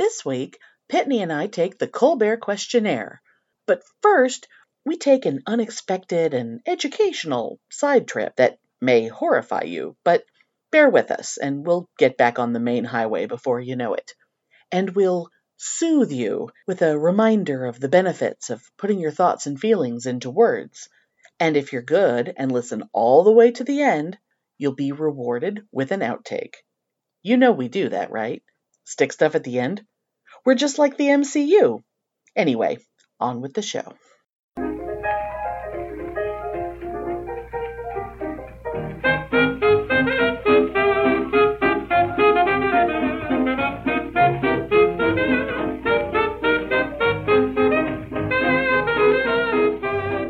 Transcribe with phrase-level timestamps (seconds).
[0.00, 0.58] This week,
[0.90, 3.20] Pitney and I take the Colbert Questionnaire.
[3.66, 4.48] But first,
[4.82, 10.24] we take an unexpected and educational side trip that may horrify you, but
[10.72, 14.14] bear with us and we'll get back on the main highway before you know it.
[14.72, 15.28] And we'll
[15.58, 20.30] soothe you with a reminder of the benefits of putting your thoughts and feelings into
[20.30, 20.88] words.
[21.38, 24.16] And if you're good and listen all the way to the end,
[24.56, 26.54] you'll be rewarded with an outtake.
[27.22, 28.42] You know we do that, right?
[28.90, 29.82] Stick stuff at the end?
[30.44, 31.80] We're just like the MCU.
[32.34, 32.78] Anyway,
[33.20, 33.94] on with the show.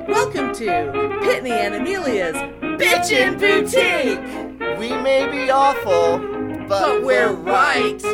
[0.06, 0.66] Welcome to
[1.22, 2.36] Pitney and Amelia's
[2.78, 4.78] Bitchin' Boutique!
[4.78, 6.18] We may be awful,
[6.68, 8.09] but, But we're right!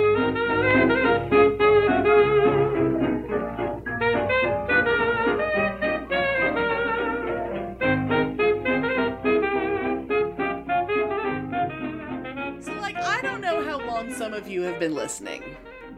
[14.56, 15.42] You have been listening,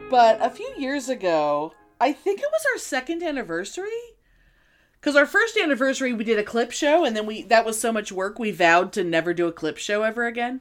[0.09, 3.87] but a few years ago, I think it was our second anniversary.
[4.99, 7.93] Because our first anniversary, we did a clip show, and then we that was so
[7.93, 10.59] much work, we vowed to never do a clip show ever again.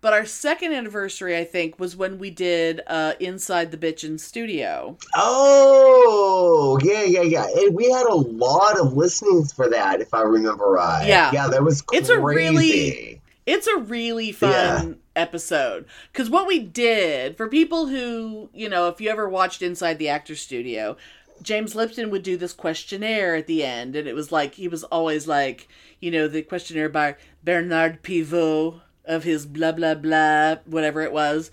[0.00, 4.96] But our second anniversary, I think, was when we did uh, Inside the Bitchin' Studio.
[5.16, 7.46] Oh, yeah, yeah, yeah.
[7.56, 11.06] And we had a lot of listenings for that, if I remember right.
[11.08, 11.32] Yeah.
[11.32, 12.00] Yeah, that was crazy.
[12.02, 15.86] It's a really- It's a really fun episode.
[16.12, 20.08] Because what we did, for people who, you know, if you ever watched Inside the
[20.08, 20.96] Actor Studio,
[21.42, 23.96] James Lipton would do this questionnaire at the end.
[23.96, 25.68] And it was like, he was always like,
[26.00, 31.50] you know, the questionnaire by Bernard Pivot of his blah, blah, blah, whatever it was.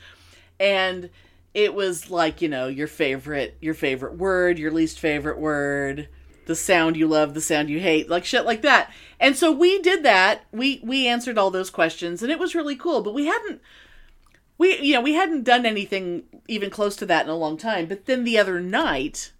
[0.59, 1.09] And
[1.53, 6.07] it was like, you know, your favorite, your favorite word, your least favorite word,
[6.45, 8.91] the sound you love, the sound you hate, like shit like that.
[9.19, 10.45] And so we did that.
[10.51, 13.61] We we answered all those questions and it was really cool, but we hadn't
[14.57, 17.85] we you know, we hadn't done anything even close to that in a long time.
[17.85, 19.31] But then the other night,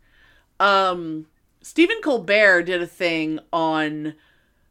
[0.60, 1.28] um
[1.62, 4.16] Stephen Colbert did a thing on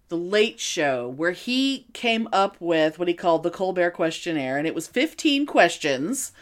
[0.09, 4.67] the Late Show where he came up with what he called the Colbert questionnaire and
[4.67, 6.33] it was 15 questions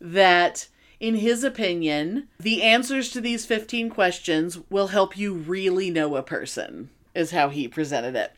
[0.00, 0.68] that
[1.00, 6.22] in his opinion, the answers to these 15 questions will help you really know a
[6.22, 8.32] person, is how he presented it.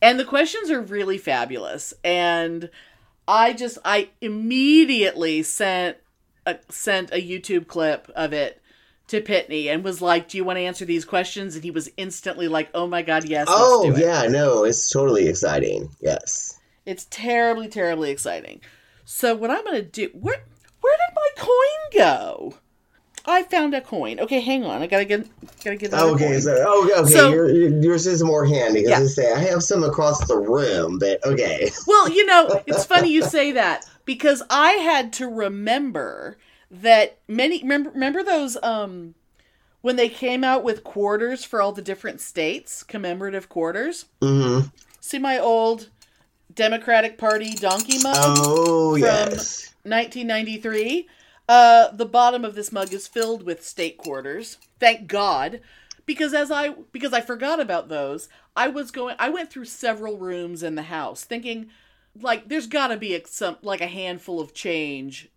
[0.00, 1.92] And the questions are really fabulous.
[2.04, 2.70] And
[3.26, 5.96] I just, I immediately sent
[6.46, 8.62] a, sent a YouTube clip of it
[9.08, 11.54] to Pitney and was like, Do you want to answer these questions?
[11.54, 13.48] And he was instantly like, Oh my God, yes.
[13.48, 15.90] let's Oh, do it." yeah, no, it's totally exciting.
[16.00, 16.58] Yes.
[16.86, 18.60] It's terribly, terribly exciting.
[19.04, 20.42] So what I'm gonna do where
[20.80, 21.28] where did my
[21.92, 22.54] coin go?
[23.26, 24.20] I found a coin.
[24.20, 24.80] Okay, hang on.
[24.80, 25.26] I gotta get
[25.62, 27.50] gotta get Okay, so, oh, okay, So- your,
[27.82, 28.84] yours is more handy.
[28.86, 29.00] Yeah.
[29.00, 31.70] I say, I have some across the room, but okay.
[31.86, 36.38] Well, you know, it's funny you say that because I had to remember
[36.70, 39.14] that many remember remember those um
[39.80, 44.06] when they came out with quarters for all the different states, commemorative quarters.
[44.22, 44.68] Mm-hmm.
[45.00, 45.88] See my old
[46.54, 48.16] Democratic Party donkey mug?
[48.18, 49.74] Oh, from- yes.
[49.84, 51.08] 1993.
[51.48, 54.58] Uh, the bottom of this mug is filled with state quarters.
[54.78, 55.60] Thank God,
[56.04, 59.16] because as I because I forgot about those, I was going.
[59.18, 61.70] I went through several rooms in the house, thinking
[62.20, 65.30] like there's got to be a, some like a handful of change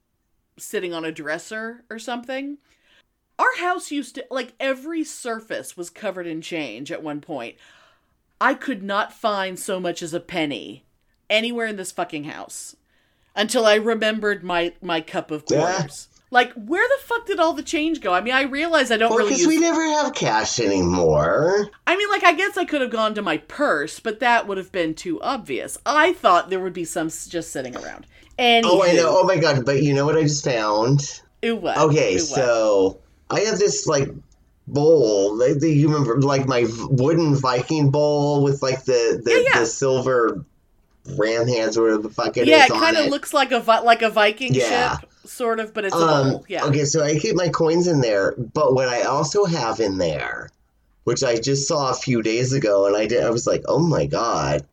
[0.57, 2.57] sitting on a dresser or something.
[3.39, 7.55] Our house used to like every surface was covered in change at one point.
[8.39, 10.83] I could not find so much as a penny
[11.29, 12.75] anywhere in this fucking house
[13.35, 15.87] until I remembered my my cup of Yeah.
[16.33, 18.13] Like, where the fuck did all the change go?
[18.13, 19.49] I mean, I realize I don't Well, really because use.
[19.49, 21.69] we never have cash anymore.
[21.85, 24.57] I mean, like, I guess I could have gone to my purse, but that would
[24.57, 25.77] have been too obvious.
[25.85, 28.07] I thought there would be some just sitting around.
[28.39, 29.07] Anywho, Oh, I know.
[29.09, 29.65] Oh, my God.
[29.65, 31.21] But you know what I just found?
[31.43, 31.77] Ooh, what?
[31.77, 34.07] Okay, so I have this like
[34.67, 35.35] bowl.
[35.37, 39.59] Like, the- you remember, like my wooden Viking bowl with like the the, Yeah, yeah.
[39.59, 40.45] the silver
[41.17, 43.79] ram hands or whatever the fuck it yeah, it kind of looks like a vi-
[43.79, 44.97] like a Viking Yeah.
[44.99, 46.41] ship, sort of, but it's a Um.
[46.47, 46.65] Yeah.
[46.65, 50.49] Okay, so I keep my coins in there, but what I also have in there,
[51.03, 53.79] which I just saw a few days ago, and I did, I was like, oh
[53.79, 54.63] my god,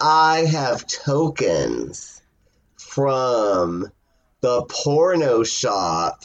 [0.00, 2.22] I have tokens
[2.76, 3.90] from
[4.40, 6.22] the porno shop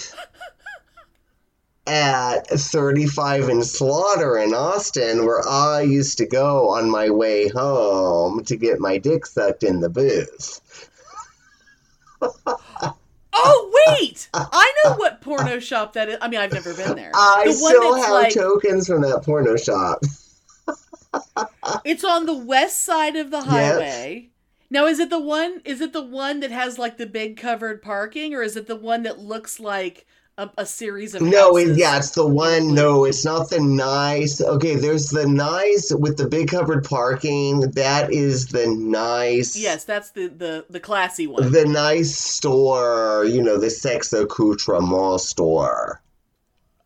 [1.92, 8.46] at 35 and Slaughter in Austin, where I used to go on my way home
[8.46, 10.90] to get my dick sucked in the booth.
[13.34, 16.18] Oh wait, I know what porno shop that is.
[16.22, 17.12] I mean, I've never been there.
[17.14, 20.04] I the still have tokens from that porno shop.
[21.84, 24.22] it's on the west side of the highway.
[24.24, 24.32] Yep.
[24.70, 25.62] Now, is it the one?
[25.66, 28.76] Is it the one that has like the big covered parking, or is it the
[28.76, 30.06] one that looks like
[30.38, 31.22] a, a series of?
[31.22, 32.74] No, it, yeah, it's the one.
[32.74, 34.42] No, it's not the nice.
[34.42, 37.62] Okay, there's the nice with the big covered parking.
[37.72, 39.58] That is the nice.
[39.58, 41.52] Yes, that's the the the classy one.
[41.52, 43.26] The nice store.
[43.26, 46.02] You know, the sex accoutrement store.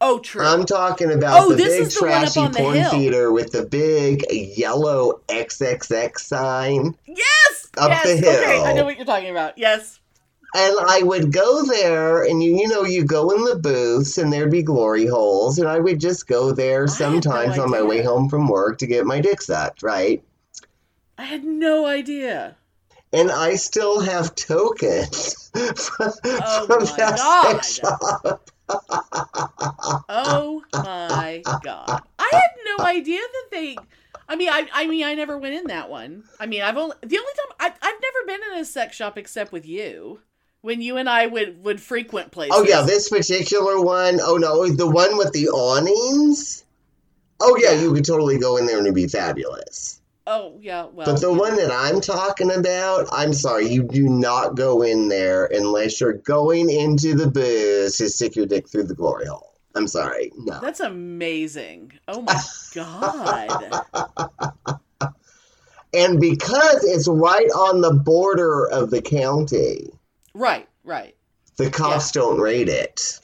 [0.02, 0.46] Oh, true.
[0.46, 6.20] I'm talking about oh, the big trashy the porn theater with the big yellow XXX
[6.20, 6.96] sign.
[7.08, 8.04] Yes, up yes.
[8.04, 8.42] the hill.
[8.42, 9.58] Okay, I know what you're talking about.
[9.58, 10.00] Yes.
[10.58, 14.32] And I would go there, and you, you know, you go in the booths, and
[14.32, 18.02] there'd be glory holes, and I would just go there sometimes no on my way
[18.02, 20.24] home from work to get my dick sucked, right?
[21.18, 22.56] I had no idea.
[23.12, 27.64] And I still have tokens from, oh from that God.
[27.64, 32.02] sex shop oh my god!
[32.20, 33.78] I had no idea that they.
[34.28, 36.24] I mean, I I mean, I never went in that one.
[36.40, 39.18] I mean, I've only the only time I I've never been in a sex shop
[39.18, 40.20] except with you
[40.66, 42.56] when you and I would would frequent places.
[42.58, 44.20] Oh yeah, this particular one.
[44.20, 46.66] Oh no, the one with the awnings.
[47.40, 47.82] Oh yeah, yeah.
[47.82, 50.02] you could totally go in there and it'd be fabulous.
[50.26, 51.06] Oh yeah, well.
[51.06, 51.38] But the yeah.
[51.38, 56.14] one that I'm talking about, I'm sorry, you do not go in there unless you're
[56.14, 59.54] going into the booth to stick your dick through the glory hole.
[59.76, 60.60] I'm sorry, no.
[60.62, 61.92] That's amazing.
[62.08, 62.42] Oh my
[62.74, 63.84] god.
[65.94, 69.92] and because it's right on the border of the county.
[70.36, 71.16] Right, right.
[71.56, 72.22] The cops yeah.
[72.22, 73.20] don't rate it.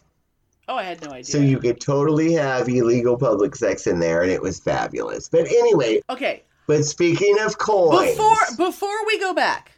[0.70, 1.26] Oh, I had no idea.
[1.26, 5.28] So you could totally have illegal public sex in there, and it was fabulous.
[5.28, 6.02] But anyway.
[6.10, 9.74] Okay, but speaking of coins, before before we go back,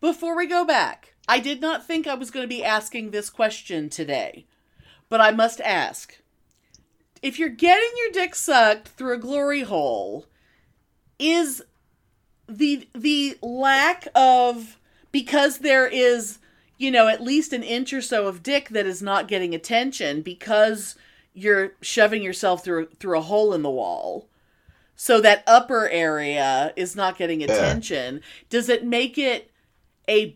[0.00, 3.28] before we go back, I did not think I was going to be asking this
[3.30, 4.46] question today,
[5.08, 6.20] but I must ask:
[7.20, 10.26] if you're getting your dick sucked through a glory hole,
[11.18, 11.64] is
[12.48, 14.78] the the lack of
[15.10, 16.38] because there is
[16.78, 20.22] you know at least an inch or so of dick that is not getting attention
[20.22, 20.96] because
[21.34, 24.28] you're shoving yourself through through a hole in the wall
[24.96, 28.16] so that upper area is not getting attention.
[28.16, 28.20] Yeah.
[28.48, 29.50] Does it make it
[30.08, 30.34] a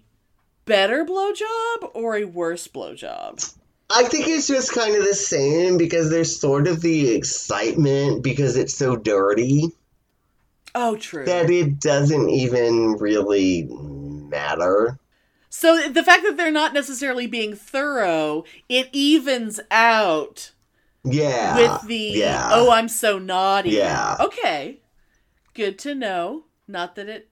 [0.66, 3.54] better blowjob or a worse blowjob?
[3.92, 8.56] I think it's just kind of the same because there's sort of the excitement because
[8.56, 9.72] it's so dirty.
[10.74, 11.24] Oh, true.
[11.24, 14.98] That it doesn't even really matter.
[15.50, 20.52] So the fact that they're not necessarily being thorough, it evens out
[21.04, 21.56] yeah.
[21.56, 22.50] With the yeah.
[22.52, 23.70] oh, I'm so naughty.
[23.70, 24.16] Yeah.
[24.20, 24.80] Okay.
[25.54, 26.44] Good to know.
[26.68, 27.28] Not that it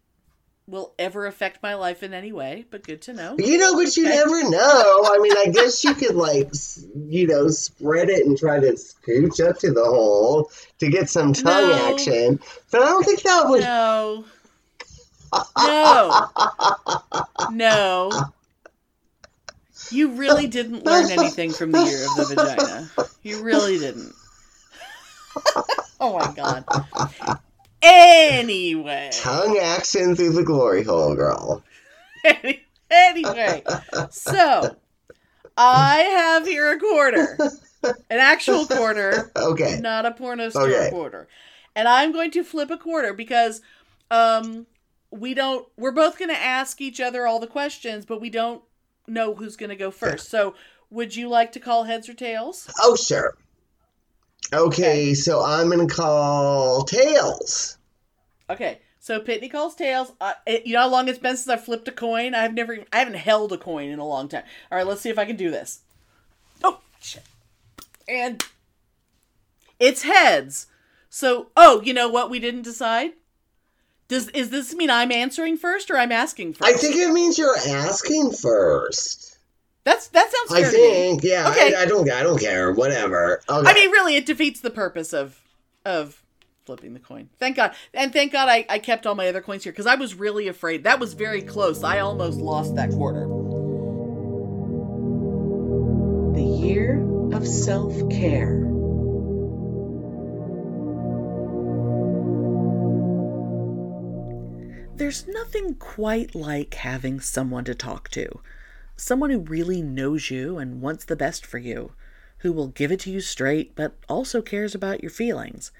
[0.66, 3.36] will ever affect my life in any way, but good to know.
[3.38, 4.16] You know, but you okay.
[4.16, 5.02] never know.
[5.06, 6.50] I mean, I guess you could like,
[7.06, 11.32] you know, spread it and try to scooch up to the hole to get some
[11.32, 11.92] tongue no.
[11.92, 12.40] action.
[12.70, 13.60] But I don't think that would.
[13.60, 14.24] No.
[15.56, 16.28] No.
[17.50, 18.10] no.
[19.90, 23.08] You really didn't learn anything from the year of the vagina.
[23.22, 24.12] You really didn't.
[26.00, 26.64] oh my god.
[27.80, 29.10] Anyway.
[29.12, 31.62] Tongue action through the glory hole, girl.
[32.90, 33.62] anyway,
[34.10, 34.76] so
[35.56, 37.38] I have here a quarter.
[37.82, 39.30] An actual quarter.
[39.36, 39.78] Okay.
[39.80, 40.90] Not a porno store okay.
[40.90, 41.28] quarter.
[41.76, 43.62] And I'm going to flip a quarter because
[44.10, 44.66] um
[45.10, 48.62] we don't we're both going to ask each other all the questions, but we don't
[49.06, 50.28] know who's going to go first.
[50.28, 50.54] So,
[50.90, 52.70] would you like to call heads or tails?
[52.82, 53.36] Oh, sure.
[54.52, 55.14] Okay, okay.
[55.14, 57.78] so I'm going to call tails.
[58.50, 60.12] Okay, so Pitney calls tails.
[60.20, 62.34] Uh, it, you know how long it's been since I flipped a coin?
[62.34, 64.44] I've never, I haven't held a coin in a long time.
[64.70, 65.80] All right, let's see if I can do this.
[66.64, 67.24] Oh shit!
[68.08, 68.44] And
[69.78, 70.66] it's heads.
[71.10, 72.30] So, oh, you know what?
[72.30, 73.12] We didn't decide.
[74.08, 76.64] Does is this mean I'm answering first or I'm asking first?
[76.64, 79.38] I think it means you're asking first.
[79.84, 80.60] That's that sounds.
[80.60, 81.48] I think, yeah.
[81.50, 81.74] Okay.
[81.74, 82.10] I, I, don't.
[82.10, 82.72] I don't care.
[82.72, 83.42] Whatever.
[83.48, 83.70] Okay.
[83.70, 85.40] I mean, really, it defeats the purpose of
[85.84, 86.22] of
[86.64, 87.28] flipping the coin.
[87.38, 89.94] Thank God, and thank God I, I kept all my other coins here because I
[89.94, 90.84] was really afraid.
[90.84, 91.84] That was very close.
[91.84, 93.26] I almost lost that quarter.
[96.34, 98.77] The year of self care.
[104.98, 108.40] There's nothing quite like having someone to talk to.
[108.96, 111.92] Someone who really knows you and wants the best for you,
[112.38, 115.70] who will give it to you straight, but also cares about your feelings.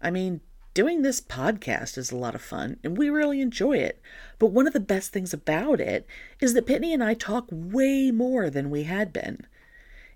[0.00, 0.40] I mean,
[0.72, 4.00] doing this podcast is a lot of fun, and we really enjoy it.
[4.38, 6.06] But one of the best things about it
[6.40, 9.46] is that Pitney and I talk way more than we had been.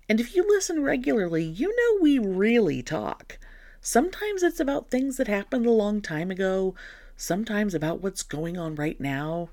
[0.09, 3.37] And if you listen regularly, you know we really talk.
[3.81, 6.73] Sometimes it's about things that happened a long time ago,
[7.17, 9.49] sometimes about what's going on right now,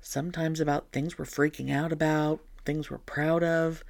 [0.00, 3.82] sometimes about things we're freaking out about, things we're proud of.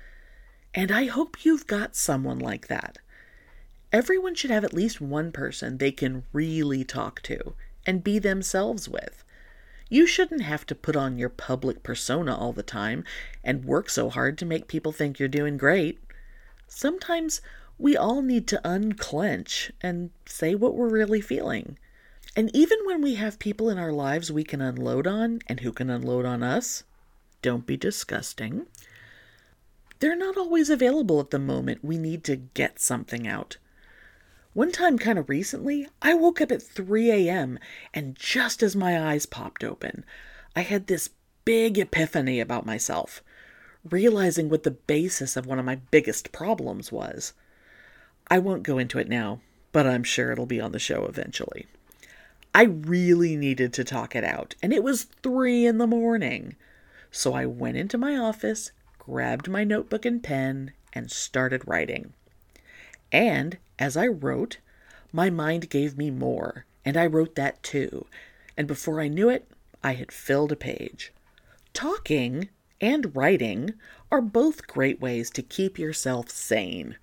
[0.73, 2.99] And I hope you've got someone like that.
[3.93, 8.89] Everyone should have at least one person they can really talk to and be themselves
[8.89, 9.25] with.
[9.89, 13.05] You shouldn't have to put on your public persona all the time
[13.43, 15.99] and work so hard to make people think you're doing great.
[16.67, 17.41] Sometimes
[17.79, 21.79] we all need to unclench and say what we're really feeling.
[22.39, 25.73] And even when we have people in our lives we can unload on and who
[25.73, 26.85] can unload on us,
[27.43, 28.69] don't be disgusting.
[29.99, 33.57] They're not always available at the moment we need to get something out.
[34.53, 37.59] One time, kind of recently, I woke up at 3 a.m.,
[37.93, 40.05] and just as my eyes popped open,
[40.55, 41.11] I had this
[41.45, 43.21] big epiphany about myself,
[43.91, 47.33] realizing what the basis of one of my biggest problems was.
[48.29, 49.41] I won't go into it now,
[49.73, 51.67] but I'm sure it'll be on the show eventually.
[52.55, 56.57] I really needed to talk it out, and it was 3 in the morning.
[57.11, 62.13] So I went into my office, grabbed my notebook and pen, and started writing.
[63.13, 64.59] And as I wrote,
[65.13, 68.07] my mind gave me more, and I wrote that too.
[68.57, 69.49] And before I knew it,
[69.83, 71.13] I had filled a page.
[71.73, 72.49] Talking
[72.81, 73.75] and writing
[74.11, 76.97] are both great ways to keep yourself sane.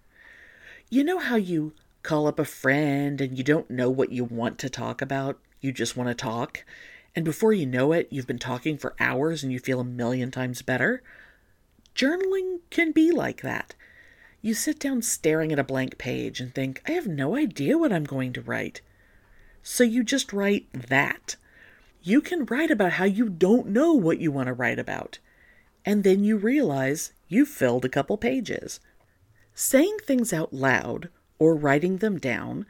[0.89, 1.73] You know how you
[2.05, 5.39] call up a friend and you don't know what you want to talk about?
[5.59, 6.63] You just want to talk.
[7.15, 10.31] And before you know it, you've been talking for hours and you feel a million
[10.31, 11.01] times better?
[11.95, 13.74] Journaling can be like that.
[14.41, 17.91] You sit down staring at a blank page and think, I have no idea what
[17.91, 18.81] I'm going to write.
[19.63, 21.38] So you just write that.
[22.03, 25.17] You can write about how you don't know what you want to write about.
[25.83, 28.79] And then you realize you've filled a couple pages.
[29.55, 32.65] Saying things out loud or writing them down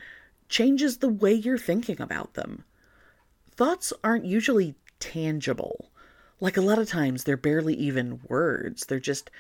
[0.49, 2.63] changes the way you're thinking about them.
[3.51, 5.89] Thoughts aren't usually tangible.
[6.39, 9.31] Like a lot of times, they're barely even words, they're just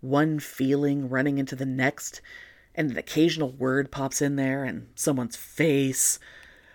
[0.00, 2.20] one feeling running into the next,
[2.74, 6.18] and an occasional word pops in there and someone's face.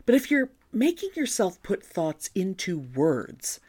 [0.06, 3.60] But if you're making yourself put thoughts into words,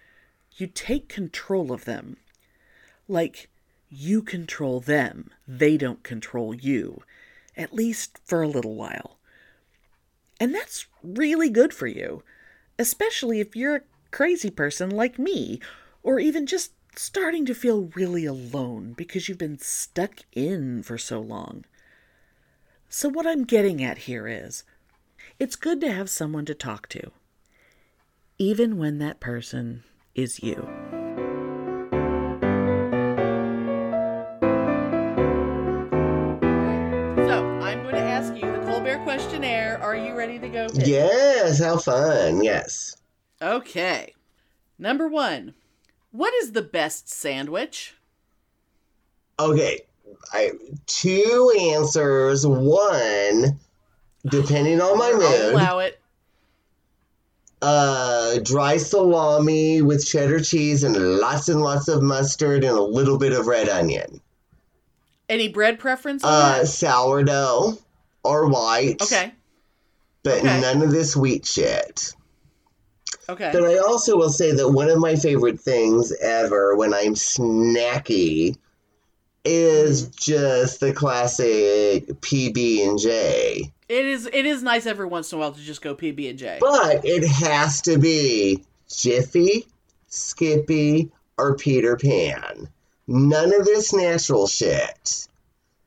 [0.56, 2.16] you take control of them.
[3.08, 3.48] Like
[3.90, 7.02] you control them, they don't control you,
[7.58, 9.18] at least for a little while.
[10.40, 12.22] And that's really good for you,
[12.78, 15.60] especially if you're a crazy person like me,
[16.02, 21.20] or even just starting to feel really alone because you've been stuck in for so
[21.20, 21.64] long.
[22.88, 24.64] So, what I'm getting at here is
[25.38, 27.10] it's good to have someone to talk to,
[28.38, 29.82] even when that person
[30.14, 30.97] is you.
[39.08, 39.78] Questionnaire.
[39.82, 40.68] Are you ready to go?
[40.68, 40.86] Pitt?
[40.86, 42.42] Yes, how fun.
[42.44, 42.94] Yes.
[43.40, 44.12] Okay.
[44.78, 45.54] Number one
[46.10, 47.94] What is the best sandwich?
[49.40, 49.80] Okay.
[50.34, 50.50] I
[50.86, 52.46] two answers.
[52.46, 53.58] One,
[54.26, 55.98] depending on my I'll mood, allow it.
[57.62, 63.16] uh, dry salami with cheddar cheese and lots and lots of mustard and a little
[63.16, 64.20] bit of red onion.
[65.30, 66.68] Any bread preference Uh, that?
[66.68, 67.78] sourdough
[68.28, 69.00] or white.
[69.02, 69.32] Okay.
[70.22, 70.60] But okay.
[70.60, 72.12] none of this wheat shit.
[73.28, 73.50] Okay.
[73.52, 78.56] But I also will say that one of my favorite things ever when I'm snacky
[79.44, 80.12] is Mm-hmm.
[80.18, 83.72] just the classic PB and J.
[83.88, 86.38] It is it is nice every once in a while to just go PB and
[86.38, 86.58] J.
[86.60, 89.66] But it has to be Jiffy,
[90.08, 92.68] Skippy, or Peter Pan.
[93.06, 95.28] None of this natural shit.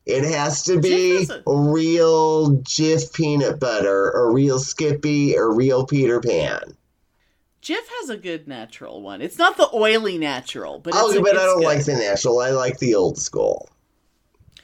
[0.06, 5.54] It has to be Jif has a- real Jif peanut butter, or real Skippy, or
[5.54, 6.76] real Peter Pan.
[7.62, 9.22] Jif has a good natural one.
[9.22, 11.66] It's not the oily natural, but it's Oh, but I don't good.
[11.66, 12.40] like the natural.
[12.40, 13.70] I like the old school.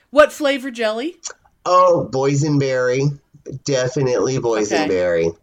[0.10, 1.17] What flavor jelly?
[1.65, 3.20] Oh, boysenberry.
[3.65, 5.38] Definitely boysenberry.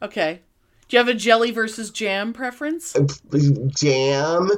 [0.00, 0.40] Okay.
[0.88, 2.94] Do you have a jelly versus jam preference?
[2.94, 3.06] Uh,
[3.74, 4.48] jam.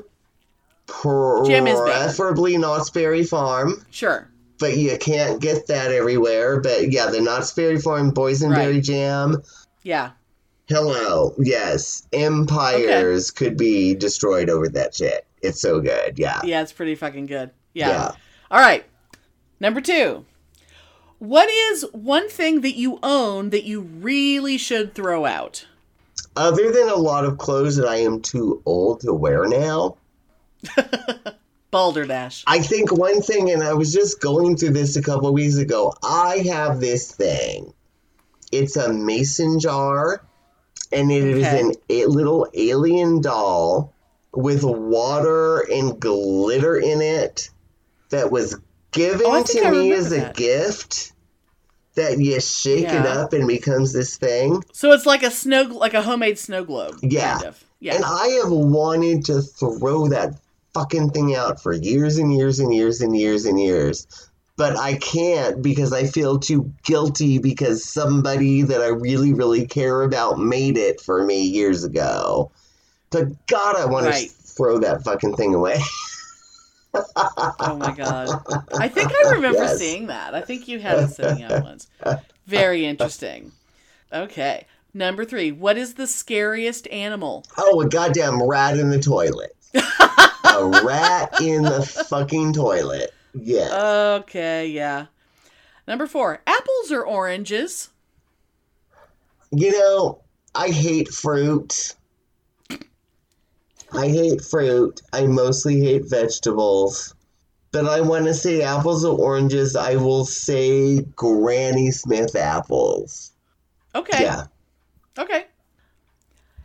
[1.47, 2.05] Jam is better.
[2.05, 3.87] Preferably Knott's Berry Farm.
[3.91, 4.29] Sure.
[4.61, 6.61] But you can't get that everywhere.
[6.61, 8.83] But yeah, the Knott's Berry Farm boysenberry Right.
[8.85, 9.43] jam.
[9.83, 10.11] Yeah.
[10.69, 15.27] Hello, yes, empires could be destroyed over that shit.
[15.43, 16.17] It's so good.
[16.19, 17.51] Yeah, Yeah, it's pretty fucking good.
[17.75, 17.89] Yeah.
[17.89, 18.11] Yeah.
[18.53, 18.85] All right.
[19.59, 20.25] Number two.
[21.19, 25.67] What is one thing that you own that you really should throw out?
[26.37, 29.97] Other than a lot of clothes that I am too old to wear now,
[31.71, 32.45] Balderdash.
[32.47, 35.95] I think one thing, and I was just going through this a couple weeks ago.
[36.03, 37.73] I have this thing.
[38.53, 40.25] It's a mason jar,
[40.93, 41.61] and it is Okay.
[41.61, 43.93] an a little alien doll
[44.33, 47.51] with water and glitter in it
[48.11, 48.57] that was
[48.93, 50.37] given Oh, to me as a that.
[50.37, 51.13] gift.
[51.97, 54.63] That you shake it up and becomes this thing.
[54.73, 56.99] So it's like a snow, like a homemade snow globe.
[57.03, 57.35] Yeah.
[57.35, 57.65] Kind of.
[57.81, 57.97] Yeah.
[57.97, 60.35] And I have wanted to throw that
[60.75, 64.07] fucking thing out for years and years and years and years and years.
[64.57, 70.03] But I can't because I feel too guilty because somebody that I really, really care
[70.03, 72.51] about made it for me years ago.
[73.11, 74.29] But God, I want Right.
[74.29, 75.81] to throw that fucking thing away.
[76.95, 78.29] oh my god.
[78.79, 79.79] I think I remember Yes.
[79.79, 80.35] seeing that.
[80.35, 81.89] I think you had it sitting out once.
[82.47, 83.53] Very interesting.
[84.13, 84.67] Okay.
[84.93, 85.53] Number three.
[85.53, 87.47] What is the scariest animal?
[87.57, 89.57] Oh, a goddamn rat in the toilet.
[90.51, 93.13] a rat in the fucking toilet.
[93.35, 93.73] Yes.
[93.73, 95.07] Okay, yeah.
[95.87, 96.43] Number four.
[96.47, 97.91] Apples or oranges?
[99.51, 100.21] You know,
[100.55, 101.95] I hate fruit.
[103.93, 105.01] I hate fruit.
[105.13, 107.15] I mostly hate vegetables.
[107.73, 109.77] But I want to say apples or oranges.
[109.77, 113.33] I will say Granny Smith apples.
[113.95, 114.23] Okay.
[114.23, 114.47] Yeah.
[115.19, 115.47] Okay.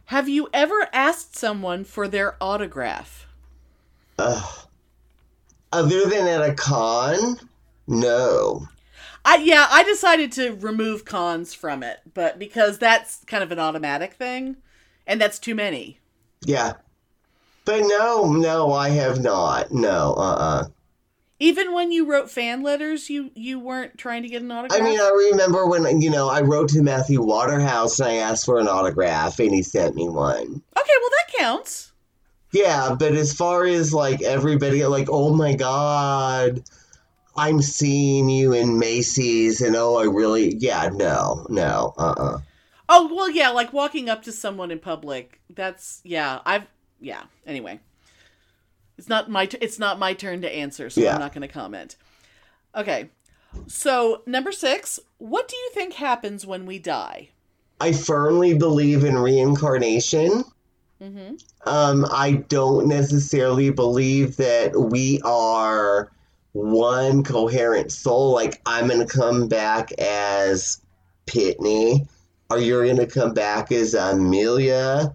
[0.05, 3.24] Have you ever asked someone for their autograph?
[4.17, 4.67] Ugh.
[5.71, 7.37] Other than at a con,
[7.87, 8.67] no.
[9.25, 13.59] I yeah, I decided to remove cons from it, but because that's kind of an
[13.59, 14.57] automatic thing,
[15.07, 15.99] and that's too many.
[16.45, 16.73] Yeah.
[17.65, 19.71] But no, no, I have not.
[19.71, 20.63] No, uh uh
[21.39, 24.79] Even when you wrote fan letters, you you weren't trying to get an autograph.
[24.79, 28.45] I mean, I remember when, you know, I wrote to Matthew Waterhouse and I asked
[28.45, 30.61] for an autograph and he sent me one.
[30.77, 31.91] okay, well that counts.
[32.55, 36.63] Yeah, but as far as like everybody, like, oh my God,
[37.35, 42.37] I'm seeing you in Macy's and oh, I really, yeah, no, no, uh uh
[42.87, 45.41] Oh well, yeah, like walking up to someone in public.
[45.49, 46.39] That's yeah.
[46.45, 46.65] I've
[47.01, 47.23] yeah.
[47.45, 47.81] Anyway,
[48.97, 51.15] it's not my t- it's not my turn to answer, so Yeah.
[51.15, 51.97] I'm not going to comment.
[52.73, 53.09] Okay,
[53.67, 54.99] so number six.
[55.17, 57.29] What do you think happens when we die?
[57.81, 60.45] I firmly believe in reincarnation.
[61.01, 61.35] Mm-hmm.
[61.67, 66.11] Um, I don't necessarily believe that we are
[66.53, 68.33] one coherent soul.
[68.33, 70.81] Like, I'm going to come back as
[71.25, 72.07] Pitney,
[72.49, 75.13] or you're going to come back as Amelia.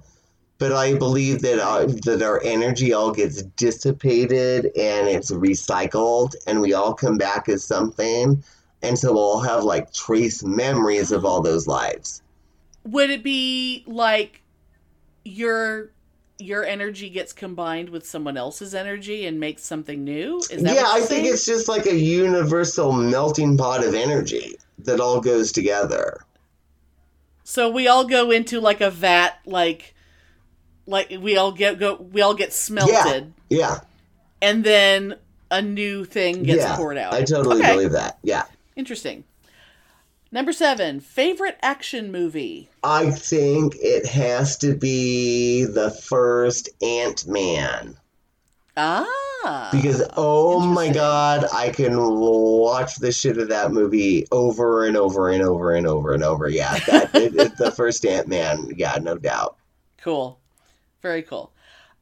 [0.58, 6.60] But I believe that our, that our energy all gets dissipated and it's recycled, and
[6.60, 8.44] we all come back as something.
[8.82, 12.22] And so we'll all have like trace memories of all those lives.
[12.84, 14.42] Would it be like
[15.24, 15.92] your
[16.38, 20.46] your energy gets combined with someone else's energy and makes something new?
[20.50, 25.00] Is that yeah, I think it's just like a universal melting pot of energy that
[25.00, 26.18] all goes together.
[27.44, 29.94] So we all go into like a vat, like
[30.86, 33.80] like we all get go we all get smelted, Yeah,
[34.40, 35.16] and then
[35.50, 37.14] a new thing gets yeah, poured out.
[37.14, 37.72] I totally Okay.
[37.72, 38.18] believe that.
[38.22, 38.44] Yeah,
[38.76, 39.24] Interesting.
[40.32, 42.70] Number seven, favorite action movie.
[42.84, 47.96] I think it has to be the first Ant Man
[48.76, 54.96] Ah, because oh my god, I can watch the shit of that movie over and
[54.96, 56.48] over and over and over and over.
[56.48, 58.70] Yeah, that it, it- the first Ant Man.
[58.76, 59.56] Yeah, no doubt.
[60.00, 60.38] cool,
[61.02, 61.52] very cool.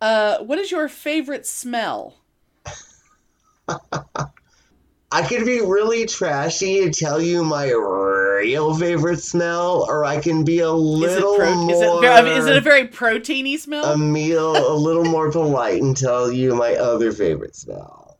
[0.02, 2.16] Uh, what is your favorite smell?
[5.10, 7.70] I could be really trashy and tell you my
[8.38, 12.05] real favorite smell, or I can be a Is little pro- more.
[12.05, 13.85] is, it is it a very proteiny smell?
[13.85, 18.16] a meal a little more polite and tell you my other favorite smell.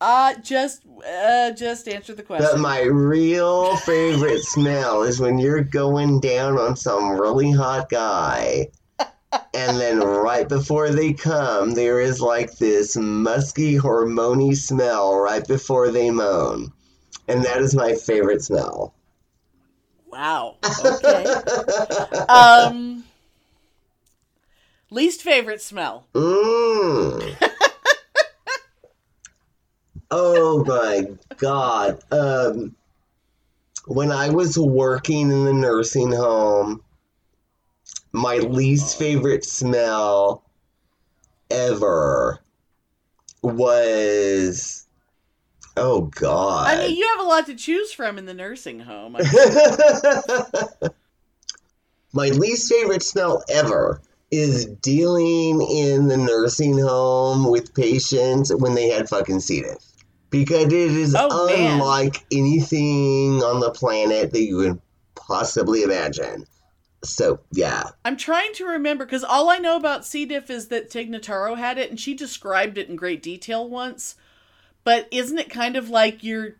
[0.00, 2.48] uh just uh, just answer the question.
[2.52, 8.68] But my real favorite smell is when you're going down on some really hot guy.
[9.54, 15.90] And then right before they come, there is like this musky, hormony smell right before
[15.90, 16.72] they moan.
[17.28, 18.94] And that is my favorite smell.
[20.12, 20.56] Wow.
[20.84, 21.24] Okay.
[22.28, 23.04] um,
[24.90, 26.06] least favorite smell.
[26.14, 27.36] Mm.
[30.10, 31.06] oh my
[31.38, 32.02] god.
[32.12, 32.76] Um,
[33.86, 36.82] when I was working in the nursing home,
[38.12, 40.44] my least favorite smell
[41.50, 42.38] ever
[43.42, 44.81] was
[45.76, 46.68] oh god.
[46.68, 49.16] I mean, you have a lot to choose from in the nursing home.
[52.12, 58.88] My least favorite smell ever is dealing in the nursing home with patients when they
[58.88, 59.62] had fucking C.
[59.62, 59.78] diff.
[60.30, 61.72] Because it is Oh, man.
[61.74, 64.80] unlike anything on the planet that you would
[65.14, 66.46] possibly imagine.
[67.04, 67.84] So, yeah.
[68.04, 70.24] I'm trying to remember because all I know about C.
[70.24, 74.14] diff is that Tig Notaro had it and she described it in great detail once.
[74.84, 76.56] But isn't it kind of like you're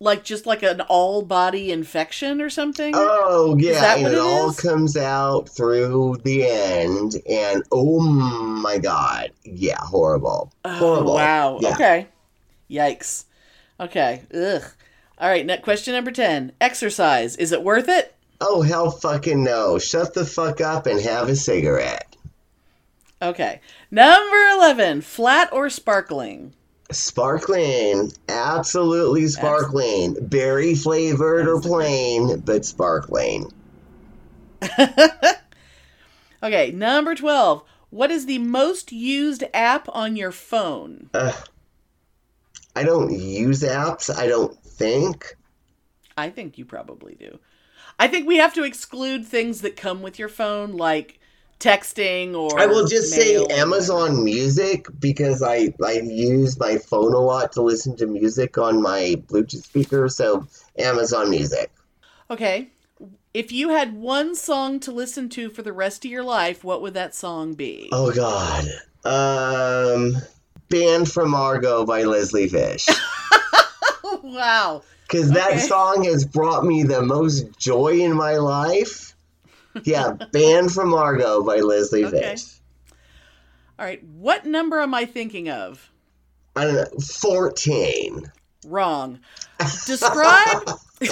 [0.00, 2.92] like just like an all body infection or something?
[2.94, 3.80] Oh, yeah.
[3.80, 7.16] that and it, it all comes out through the end.
[7.28, 9.32] And oh my God.
[9.44, 10.52] Yeah, horrible.
[10.64, 11.14] Oh, horrible.
[11.14, 11.58] wow.
[11.60, 11.74] Yeah.
[11.74, 12.06] Okay.
[12.70, 13.24] Yikes.
[13.80, 14.22] Okay.
[14.34, 14.62] Ugh.
[15.18, 15.46] All right.
[15.46, 16.52] Next question number 10.
[16.60, 17.36] Exercise.
[17.36, 18.14] Is it worth it?
[18.40, 19.78] Oh, hell fucking no.
[19.78, 22.16] Shut the fuck up and have a cigarette.
[23.22, 23.60] Okay.
[23.90, 25.00] Number 11.
[25.00, 26.52] Flat or sparkling?
[26.90, 28.12] Sparkling.
[28.28, 30.16] Absolutely sparkling.
[30.20, 33.52] Berry flavored or plain, but sparkling.
[36.42, 36.70] Okay.
[36.70, 37.64] Number 12.
[37.90, 41.10] What is the most used app on your phone?
[41.14, 45.36] I don't use apps, I don't think.
[46.16, 47.38] I think you probably do.
[47.98, 51.18] I think we have to exclude things that come with your phone, like
[51.58, 52.58] texting or.
[52.58, 57.62] I will just say Amazon Music because I, I use my phone a lot to
[57.62, 60.46] listen to music on my Bluetooth speaker, so
[60.78, 61.70] Amazon Music.
[62.30, 62.68] Okay.
[63.34, 66.80] If you had one song to listen to for the rest of your life, what
[66.82, 67.88] would that song be?
[67.92, 68.64] Oh god.
[69.04, 70.16] Um
[70.68, 72.86] Banned from Argo by Leslie Fish.
[74.22, 74.82] wow.
[75.06, 75.60] Because that Okay.
[75.60, 79.14] song has brought me the most joy in my life.
[79.84, 82.20] Yeah, Banned from Argo by Leslie Okay.
[82.30, 82.44] Fish.
[83.78, 84.02] All right.
[84.04, 85.90] What number am I thinking of?
[86.54, 88.32] I don't know, 14.
[88.66, 89.20] Wrong.
[89.86, 90.66] Describe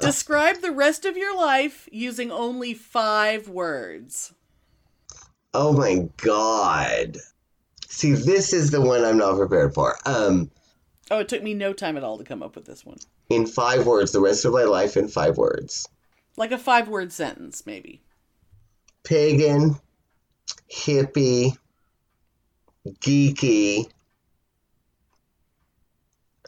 [0.00, 4.34] Describe the rest of your life using only 5 words.
[5.54, 7.16] Oh my god.
[7.88, 9.96] See, this is the one I'm not prepared for.
[10.06, 10.50] Um,
[11.12, 12.98] Oh, it took me no time at all to come up with this one.
[13.30, 15.88] in five words, the rest of my life in five words.
[16.40, 18.00] Like a 5-word sentence maybe.
[19.04, 19.78] Pagan,
[20.74, 21.54] hippie,
[22.88, 23.84] geeky.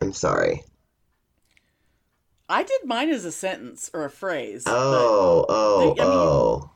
[0.01, 0.65] I'm sorry.
[2.49, 4.65] I did mine as a sentence or a phrase.
[4.65, 6.71] Oh, oh, I mean- oh.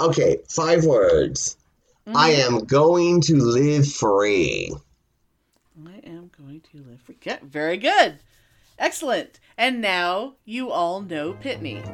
[0.00, 1.58] Okay, five words.
[2.06, 2.16] Mhm.
[2.16, 4.74] I am going to live free.
[5.86, 7.16] I am going to live free.
[7.16, 8.20] Okay, very good.
[8.78, 9.38] Excellent.
[9.60, 11.84] And now you all know Pitney.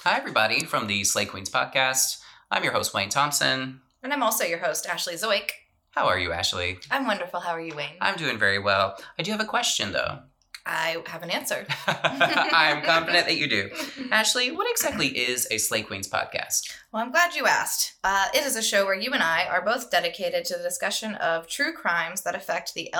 [0.00, 2.22] Hi, everybody, from the Slay Queens podcast.
[2.50, 3.82] I'm your host, Wayne Thompson.
[4.02, 5.50] And I'm also your host, Ashley Zoic.
[5.90, 6.78] How are you, Ashley?
[6.90, 7.40] I'm wonderful.
[7.40, 7.98] How are you, Wayne?
[8.00, 8.96] I'm doing very well.
[9.18, 10.20] I do have a question, though.
[10.68, 11.64] I have an answer.
[11.86, 13.70] I'm confident that you do.
[14.10, 16.72] Ashley, what exactly is a Slay Queens podcast?
[16.92, 17.94] Well, I'm glad you asked.
[18.02, 21.14] Uh, it is a show where you and I are both dedicated to the discussion
[21.16, 22.90] of true crimes that affect the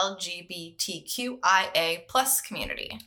[0.97, 2.99] LGBTQIA plus community.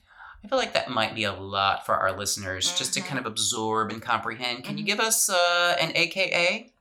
[0.43, 3.25] I feel like that might be a lot for our listeners just to kind of
[3.25, 4.63] absorb and comprehend.
[4.63, 4.87] Can you Mhm.
[4.87, 6.73] give us uh, an AKA?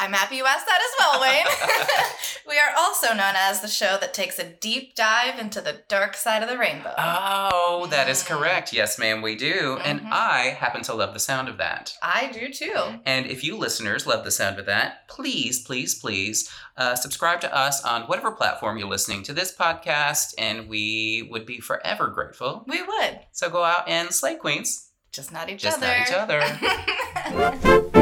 [0.00, 1.46] I'm happy you asked that as well, Wayne.
[2.48, 6.14] we are also known as the show that takes a deep dive into the dark
[6.14, 6.94] side of the rainbow.
[6.96, 8.72] Oh, that is correct.
[8.72, 9.78] Yes, ma'am, we do.
[9.84, 10.08] And Mhm.
[10.12, 11.94] I happen to love the sound of that.
[12.02, 13.00] I do too.
[13.04, 17.52] And if you listeners love the sound of that, please, please, please uh, subscribe to
[17.52, 22.64] us on whatever platform you're listening to this podcast, and we would be forever grateful.
[22.68, 23.18] We would.
[23.32, 24.90] So go out and slay queens.
[25.10, 25.96] Just not each Just other.
[26.06, 27.90] Just not each other.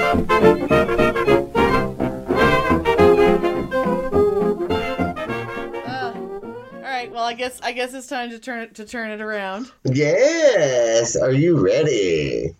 [0.00, 0.14] Uh,
[7.14, 9.70] I guess I guess it's time to turn it to turn it around.
[9.84, 12.54] Yes, are you ready?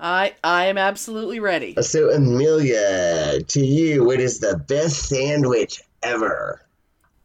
[0.00, 1.76] I I am absolutely ready.
[1.80, 6.60] So, Amelia, to you, what is the best sandwich ever?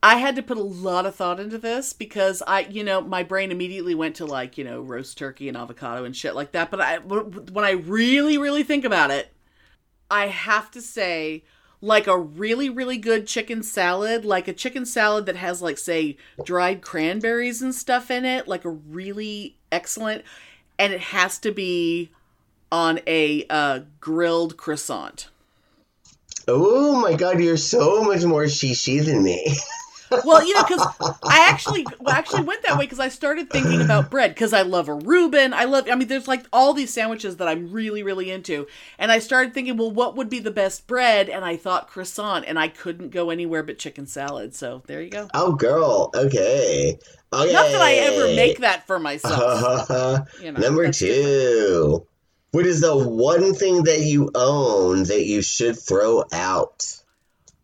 [0.04, 3.24] I had to put a lot of thought into this because I, you know, my
[3.24, 6.70] brain immediately went to like, you know, roast turkey and avocado and shit like that.
[6.70, 9.34] But I, when I really, really think about it,
[10.10, 11.44] I have to say,
[11.82, 16.18] like a really, really good chicken salad, like a chicken salad that has, like, say,
[16.44, 20.24] dried cranberries and stuff in it, like a really excellent,
[20.80, 22.10] and it has to be
[22.72, 25.30] on a uh, grilled croissant.
[26.48, 29.56] Oh my god, you're so much more shishi than me.
[30.24, 30.86] Well, you know, because
[31.24, 34.62] I actually well, actually went that way because I started thinking about bread because I
[34.62, 35.54] love a Reuben.
[35.54, 35.88] I love.
[35.90, 38.68] I mean, there's like all these sandwiches that I'm really, really into,
[38.98, 41.30] and I started thinking, well, what would be the best bread?
[41.30, 44.56] And I thought croissant, and I couldn't go anywhere but chicken salad.
[44.56, 45.28] So there you go.
[45.34, 46.12] Oh, girl.
[46.16, 46.98] Okay.
[47.34, 47.54] Okay.
[47.54, 49.90] Not that I ever make that for myself.
[50.42, 52.06] You know, Number two.
[52.52, 57.02] What is the one thing that you own that you should throw out?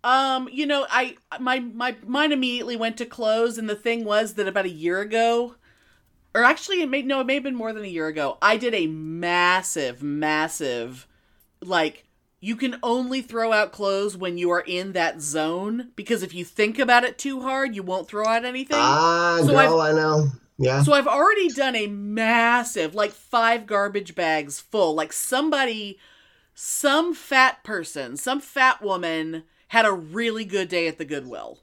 [0.03, 4.33] Um, you know, I my my mine immediately went to clothes, and the thing was
[4.33, 5.55] that about a year ago,
[6.35, 8.37] or actually, it may no, it may have been more than a year ago.
[8.41, 11.07] I did a massive, massive,
[11.61, 12.05] like
[12.41, 16.43] you can only throw out clothes when you are in that zone because if you
[16.43, 18.75] think about it too hard, you won't throw out anything.
[18.77, 20.27] Ah, So girl, I know.
[20.57, 20.83] Yeah.
[20.83, 24.93] So I've already done a massive, like five garbage bags full.
[24.93, 25.97] Like somebody,
[26.53, 31.57] some fat person, some fat woman had a really good day at the Goodwill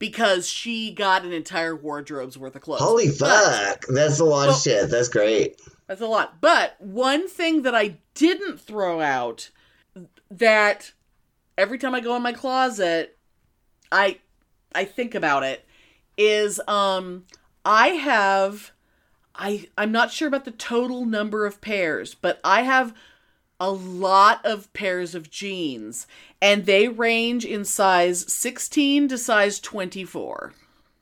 [0.00, 2.80] because she got an entire wardrobe's worth of clothes.
[2.80, 3.18] Holy But-
[3.54, 3.84] fuck.
[3.88, 4.90] That's a lot Well- of shit.
[4.90, 5.60] That's great.
[5.86, 6.40] that's a lot.
[6.40, 9.50] But one thing that I didn't throw out
[10.32, 10.90] that
[11.56, 13.16] every time I go in my closet,
[13.92, 14.18] I
[14.74, 15.64] I think about it
[16.18, 17.24] is um
[17.64, 18.72] I have
[19.36, 22.92] I I'm not sure about the total number of pairs, but I have
[23.64, 26.06] a lot of pairs of jeans
[26.42, 30.52] and they range in size 16 to size 24.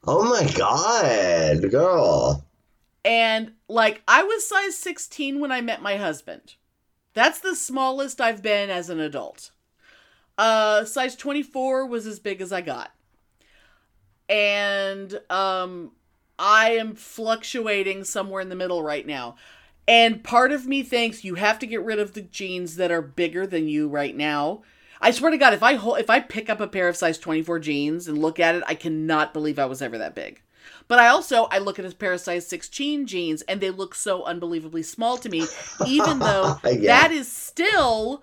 [0.07, 2.45] Oh my god, girl.
[3.05, 6.55] And like I was size 16 when I met my husband.
[7.15, 9.51] That's the smallest I've been as an adult.
[10.39, 12.93] Uh size 24 was as big as I got.
[14.29, 15.91] And um
[16.39, 19.35] I am fluctuating somewhere in the middle right now.
[19.89, 23.03] And part of me thinks you have to get rid of the jeans that are
[23.03, 24.63] bigger than you right now.
[25.01, 27.19] I swear to God, if I hol- if I pick up a pair of size
[27.19, 30.41] 24 jeans and look at it, I cannot believe I was ever that big.
[30.87, 33.97] But I also I look at a pair of size 16 jeans and they look
[33.97, 35.47] so unbelievably small to me,
[35.87, 36.77] even though Yeah.
[37.09, 38.23] that is still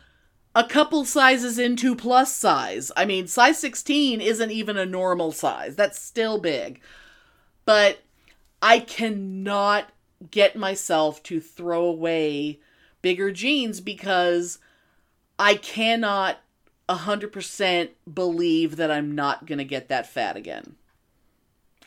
[0.56, 2.92] a couple sizes into plus size.
[2.96, 5.76] I mean, size 16 isn't even a normal size.
[5.76, 6.80] That's still big.
[7.66, 8.00] But
[8.62, 9.92] I cannot
[10.32, 12.60] get myself to throw away
[13.02, 14.60] bigger jeans because
[15.38, 16.40] I cannot
[16.90, 20.76] 100% believe that I'm not going to get that fat again.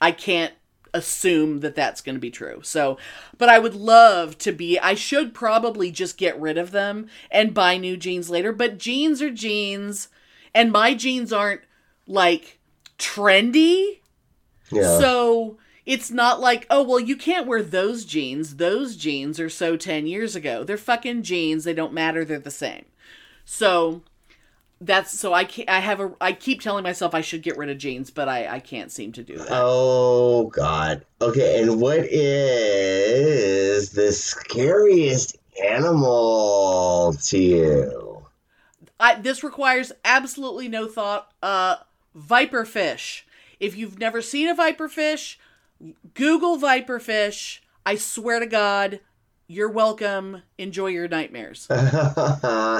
[0.00, 0.54] I can't
[0.94, 2.60] assume that that's going to be true.
[2.62, 2.98] So,
[3.38, 7.54] but I would love to be I should probably just get rid of them and
[7.54, 10.08] buy new jeans later, but jeans are jeans
[10.54, 11.62] and my jeans aren't
[12.06, 12.58] like
[12.98, 14.00] trendy.
[14.70, 14.98] Yeah.
[14.98, 18.56] So, it's not like, oh, well, you can't wear those jeans.
[18.56, 20.62] Those jeans are so 10 years ago.
[20.64, 21.64] They're fucking jeans.
[21.64, 22.24] They don't matter.
[22.24, 22.84] They're the same.
[23.44, 24.02] So,
[24.82, 27.70] that's so I can't, I have a I keep telling myself I should get rid
[27.70, 29.48] of jeans, but I I can't seem to do that.
[29.50, 31.04] Oh God.
[31.20, 38.26] Okay, and what is the scariest animal to you?
[38.98, 41.32] I this requires absolutely no thought.
[41.42, 41.76] Uh,
[42.16, 43.22] viperfish.
[43.60, 45.36] If you've never seen a viperfish,
[46.14, 47.60] Google viperfish.
[47.84, 49.00] I swear to God,
[49.46, 50.42] you're welcome.
[50.58, 51.66] Enjoy your nightmares.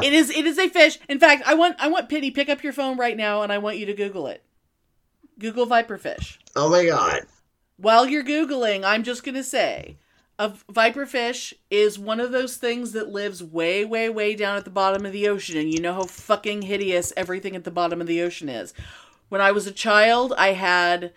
[0.03, 0.99] It is it is a fish.
[1.09, 3.59] In fact, I want I want Pitty pick up your phone right now and I
[3.59, 4.43] want you to Google it.
[5.39, 6.39] Google viperfish.
[6.57, 7.23] oh my God.
[7.77, 9.97] While you're googling, I'm just gonna say,
[10.39, 14.71] a viperfish is one of those things that lives way, way, way down at the
[14.71, 18.07] bottom of the ocean, and you know how fucking hideous everything at the bottom of
[18.07, 18.73] the ocean is.
[19.29, 21.13] When I was a child, I had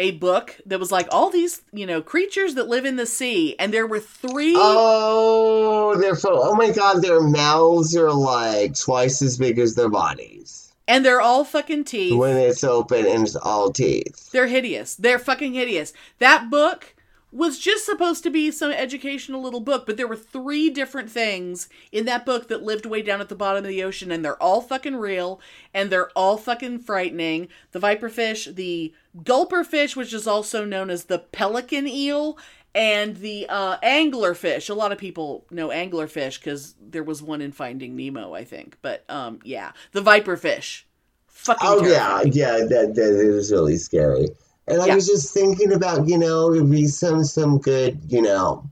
[0.00, 3.54] a book that was like all these, you know, creatures that live in the sea,
[3.58, 4.54] and there were three.
[4.56, 6.40] Oh, they're full.
[6.42, 10.60] Oh my God, their mouths are like twice as big as their bodies
[10.90, 12.18] and they're all fucking teeth.
[12.18, 14.32] when it's open and it's all teeth.
[14.32, 14.96] They're hideous.
[14.96, 15.92] They're fucking hideous.
[16.18, 16.94] That book
[17.32, 21.68] was just supposed to be some educational little book, but there were three different things
[21.92, 24.42] in that book that lived way down at the bottom of the ocean, and they're
[24.42, 25.40] all fucking real,
[25.72, 27.48] and they're all fucking frightening.
[27.72, 32.36] The viperfish, the gulperfish, which is also known as the pelican eel,
[32.74, 34.70] and the uh, anglerfish.
[34.70, 38.76] A lot of people know anglerfish because there was one in Finding Nemo, I think.
[38.82, 40.82] But um, yeah, the viperfish.
[41.28, 44.28] Fucking Oh yeah, yeah, that that is really scary.
[44.68, 44.94] And I Yeah.
[44.94, 48.64] was just thinking about, you know, it'd be some some good, you know,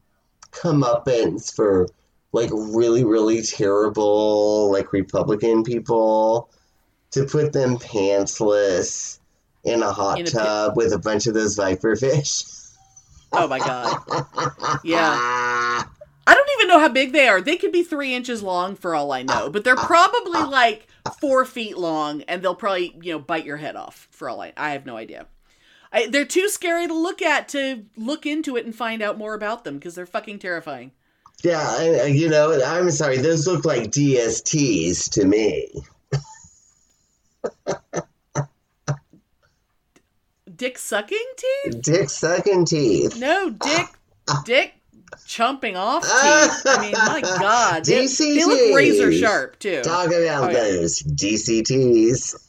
[0.52, 1.88] comeuppance for
[2.32, 6.50] like really, really terrible like Republican people
[7.12, 9.18] to put them pantsless
[9.64, 12.44] in a hot In a pit- tub with a bunch of those viper fish.
[13.32, 13.98] Oh my god.
[14.84, 15.84] Yeah.
[16.26, 17.40] I don't even know how big they are.
[17.40, 20.86] They could be three inches long for all I know, but they're probably like
[21.20, 24.52] four feet long, and they'll probably you know bite your head off for all I.
[24.56, 25.26] I have no idea.
[25.92, 29.34] I, they're too scary to look at to look into it and find out more
[29.34, 30.92] about them because they're fucking terrifying.
[31.42, 33.18] Yeah, I, you know, I'm sorry.
[33.18, 35.68] Those look like DSTs to me.
[40.54, 41.82] Dick sucking teeth?
[41.82, 43.18] Dick sucking teeth.
[43.18, 43.86] No, dick,
[44.44, 44.74] dick
[45.26, 46.62] chumping off teeth.
[46.66, 49.82] I mean, my God, they, they look razor sharp too.
[49.82, 50.52] Talk about Oh, yeah.
[50.52, 52.44] those DCTs.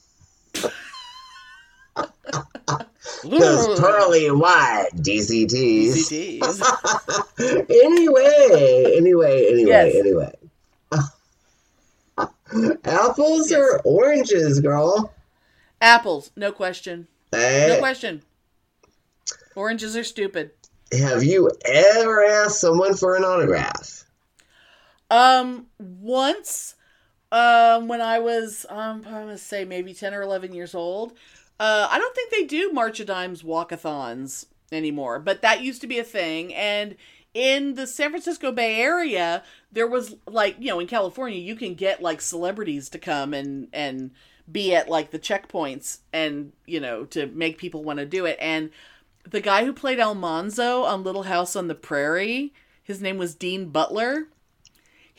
[3.24, 6.40] Those pearly white DCTs.
[6.40, 7.66] DCTs.
[7.70, 9.96] anyway, anyway, anyway, Yes.
[9.96, 10.34] anyway.
[12.84, 15.14] Apples or oranges, girl?
[15.82, 17.08] Apples, no question.
[17.32, 18.24] No Eh, question.
[19.56, 20.52] Oranges are stupid.
[20.92, 24.04] have you ever asked someone for an autograph?
[25.12, 26.76] Um, once,
[27.32, 31.14] um, when I was, um, I'm gonna say maybe ten or eleven years old.
[31.60, 35.88] Uh, I don't think they do March of Dimes walkathons anymore, but that used to
[35.88, 36.54] be a thing.
[36.54, 36.96] And
[37.34, 41.76] in the San Francisco Bay Area, there was like, you know, in California, you can
[41.76, 44.12] get like celebrities to come and and
[44.52, 48.38] be at like the checkpoints and you know to make people want to do it.
[48.40, 48.72] And
[49.30, 53.70] the guy who played Almanzo on Little House on the Prairie, his name was Dean
[53.70, 54.28] Butler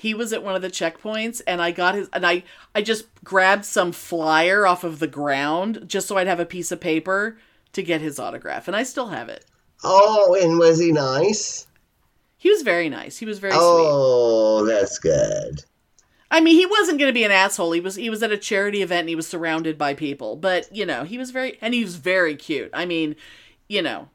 [0.01, 2.43] he was at one of the checkpoints and I got his and I
[2.75, 6.73] I just grabbed some flyer off of the ground just so I'd have a piece
[6.73, 7.37] of paper
[7.75, 9.45] to get his autograph and I still have it.
[9.85, 11.67] Oh, and was he nice?
[12.39, 13.19] He was very nice.
[13.19, 13.89] He was very oh, sweet.
[13.91, 15.65] Oh, that's good.
[16.31, 17.73] I mean, he wasn't going to be an asshole.
[17.73, 20.75] He was he was at a charity event and he was surrounded by people, but
[20.75, 22.71] you know, he was very and he was very cute.
[22.73, 23.17] I mean,
[23.69, 24.09] you know,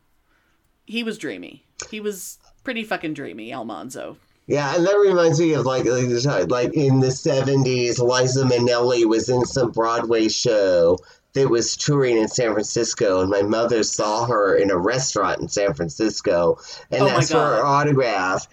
[0.87, 1.63] he was dreamy.
[1.91, 4.17] He was pretty fucking dreamy, Almanzo.
[4.47, 9.27] Yeah, and that reminds me of like like, like in the seventies, Liza Minnelli was
[9.29, 10.99] in some Broadway show
[11.33, 15.47] that was touring in San Francisco, and my mother saw her in a restaurant in
[15.47, 16.57] San Francisco
[16.91, 18.47] and Oh asked for her autograph,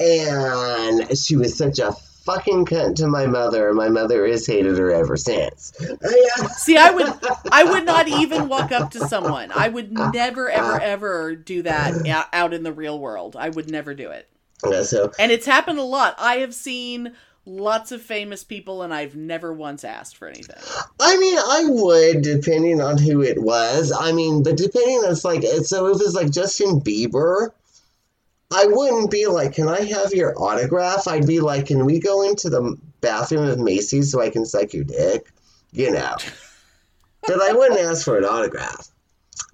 [0.00, 1.92] and she was such a
[2.26, 5.72] fucking cunt to my mother, and my mother has hated her ever since.
[6.56, 7.06] See, I would
[7.52, 9.52] I would not even walk up to someone.
[9.54, 13.36] I would never ever ever do that out in the real world.
[13.36, 14.28] I would never do it.
[14.64, 16.14] Yeah, so And it's happened a lot.
[16.18, 17.12] I have seen
[17.44, 20.60] lots of famous people and I've never once asked for anything.
[21.00, 23.92] I mean, I would, depending on who it was.
[23.96, 27.50] I mean, but depending on it's like, uh, so if it's like Justin Bieber,
[28.52, 32.22] I wouldn't be like, "Can I have your autograph?" I'd be like, "Can we go
[32.22, 35.32] into the bathroom of Macy's so I can suck your dick?"
[35.72, 36.16] You know.
[37.26, 38.88] but I wouldn't ask for an autograph.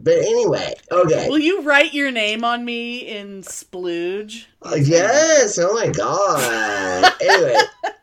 [0.00, 1.28] But anyway, okay.
[1.28, 4.46] Will you write your name on me in splooge?
[4.62, 5.58] Uh, yes.
[5.58, 7.12] Oh my god.
[7.20, 7.56] anyway,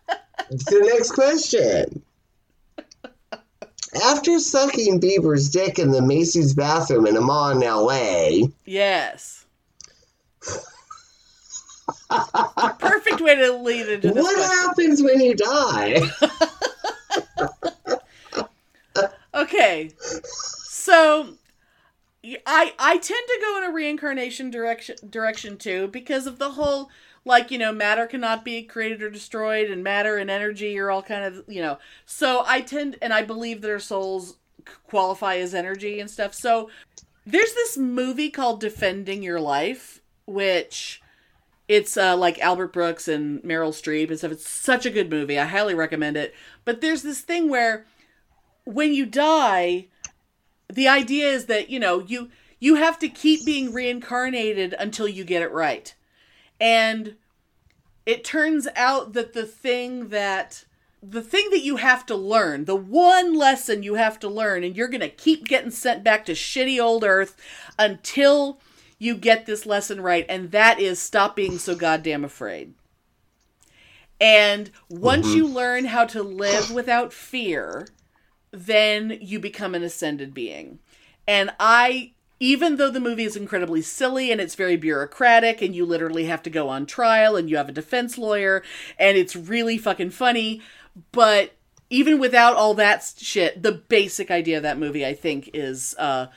[0.49, 2.01] the next question.
[4.05, 9.45] After sucking Bieber's dick in the Macy's bathroom in a mall in LA, Yes.
[12.79, 14.57] Perfect way to lead into this what question.
[14.67, 16.01] happens when you die?
[19.33, 19.91] Okay.
[20.33, 21.29] So
[22.23, 26.89] I I tend to go in a reincarnation direction direction too because of the whole
[27.25, 31.01] like you know matter cannot be created or destroyed and matter and energy are all
[31.01, 31.79] kind of you know.
[32.05, 34.37] So I tend and I believe that our souls
[34.87, 36.33] qualify as energy and stuff.
[36.33, 36.69] So
[37.25, 41.01] there's this movie called Defending Your Life which
[41.67, 44.31] it's uh, like Albert Brooks and Meryl Streep and stuff.
[44.31, 45.39] It's such a good movie.
[45.39, 46.33] I highly recommend it.
[46.65, 47.85] But there's this thing where
[48.63, 49.87] when you die
[50.71, 52.29] the idea is that you know you
[52.59, 55.95] you have to keep being reincarnated until you get it right.
[56.59, 57.15] And
[58.05, 60.65] it turns out that the thing that
[61.01, 64.75] the thing that you have to learn the one lesson you have to learn and
[64.75, 67.37] you're going to keep getting sent back to shitty old earth
[67.77, 68.59] until
[68.97, 72.73] you get this lesson right and that is stop being so goddamn afraid.
[74.21, 75.37] And once mm-hmm.
[75.37, 77.87] you learn how to live without fear
[78.51, 80.79] then you become an ascended being.
[81.27, 85.85] And I, even though the movie is incredibly silly and it's very bureaucratic and you
[85.85, 88.63] literally have to go on trial and you have a defense lawyer
[88.97, 90.61] and it's really fucking funny,
[91.11, 91.53] but
[91.89, 96.27] even without all that shit, the basic idea of that movie, I think, is uh,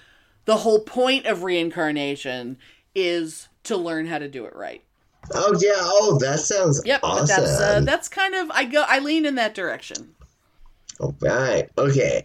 [0.44, 2.56] the whole point of reincarnation
[2.94, 4.82] is to learn how to do it right.
[5.34, 5.74] Oh yeah.
[5.76, 7.20] Oh, that sounds Yep, awesome.
[7.20, 10.14] but that's uh, that's kind of I go I lean in that direction.
[11.00, 11.68] All right.
[11.76, 12.24] Okay.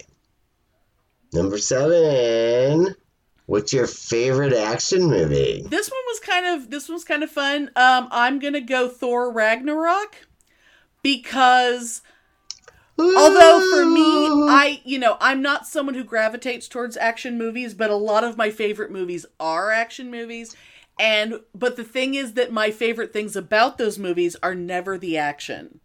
[1.34, 2.96] Number seven.
[3.46, 5.66] What's your favorite action movie?
[5.70, 7.72] this one was kind of this was kind of fun.
[7.76, 10.28] Um, I'm gonna go Thor Ragnarok
[11.02, 12.02] because
[13.00, 17.92] Although for me- I, you know, I'm not someone who gravitates towards action movies, but
[17.92, 20.56] a lot of my favorite movies are action movies.
[21.00, 25.18] And but the thing is that my favorite things about those movies are never the
[25.18, 25.80] action.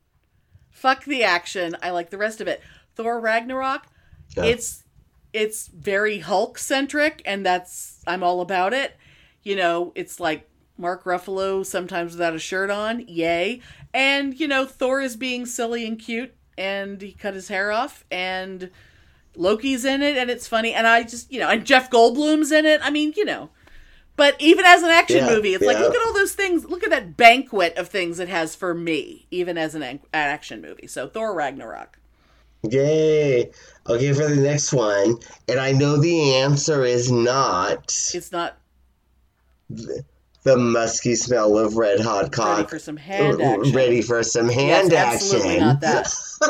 [0.72, 1.76] Fuck the action.
[1.82, 2.60] I like the rest of it.
[2.96, 3.86] Thor Ragnarok,
[4.36, 4.44] Yeah.
[4.44, 4.82] it's
[5.32, 8.96] it's very Hulk centric and that's I'm all about it.
[9.42, 13.60] You know, it's like Mark Ruffalo sometimes without a shirt on, yay.
[13.94, 18.04] And you know, Thor is being silly and cute and he cut his hair off
[18.10, 18.70] and
[19.34, 22.66] Loki's in it and it's funny and I just, you know, and Jeff Goldblum's in
[22.66, 22.80] it.
[22.82, 23.48] I mean, you know,
[24.16, 26.64] but even as an action Yeah, movie, it's like look at all those things.
[26.66, 30.60] Look at that banquet of things it has for me, even as an an action
[30.62, 30.86] movie.
[30.86, 31.98] So Thor Ragnarok.
[32.70, 33.50] Yay.
[33.88, 35.16] Okay, for the next one.
[35.48, 38.58] And I know the answer is not It's not
[40.44, 42.58] the musky smell of red hot cock.
[42.58, 43.74] ready for some hand action.
[43.74, 45.56] Ready for some Yes, hand absolutely action.
[45.56, 46.14] not that.
[46.40, 46.48] but,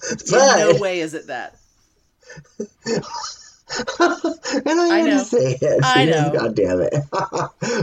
[0.30, 1.58] In no way is it that.
[3.98, 5.18] and I, I had know.
[5.18, 5.80] to say it.
[5.82, 6.32] I know.
[6.32, 6.94] God damn it.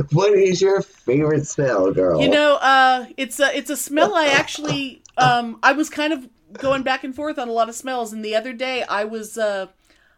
[0.12, 2.22] what is your favorite smell, girl?
[2.22, 6.28] You know, uh, it's a it's a smell I actually um I was kind of
[6.54, 9.38] going back and forth on a lot of smells, and the other day I was
[9.38, 9.68] uh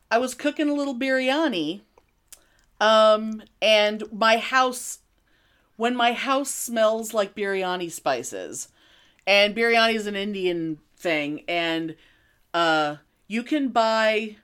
[0.10, 1.82] I was cooking a little biryani,
[2.82, 5.00] um, and my house
[5.78, 8.68] when my house smells like biryani spices,
[9.26, 11.96] and biryani is an Indian thing, and
[12.54, 12.98] uh
[13.28, 14.36] you can buy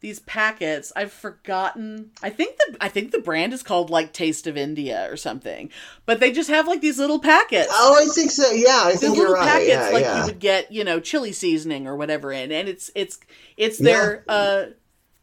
[0.00, 4.46] these packets i've forgotten i think the i think the brand is called like taste
[4.46, 5.70] of india or something
[6.06, 8.50] but they just have like these little packets Oh, I think so.
[8.52, 9.46] Yeah, I think little right.
[9.46, 10.20] packets Yeah, like yeah.
[10.20, 13.18] you would get you know chili seasoning or whatever in and it's it's
[13.56, 14.66] it's their uh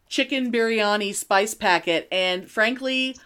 [0.10, 3.18] chicken biryani spice packet and frankly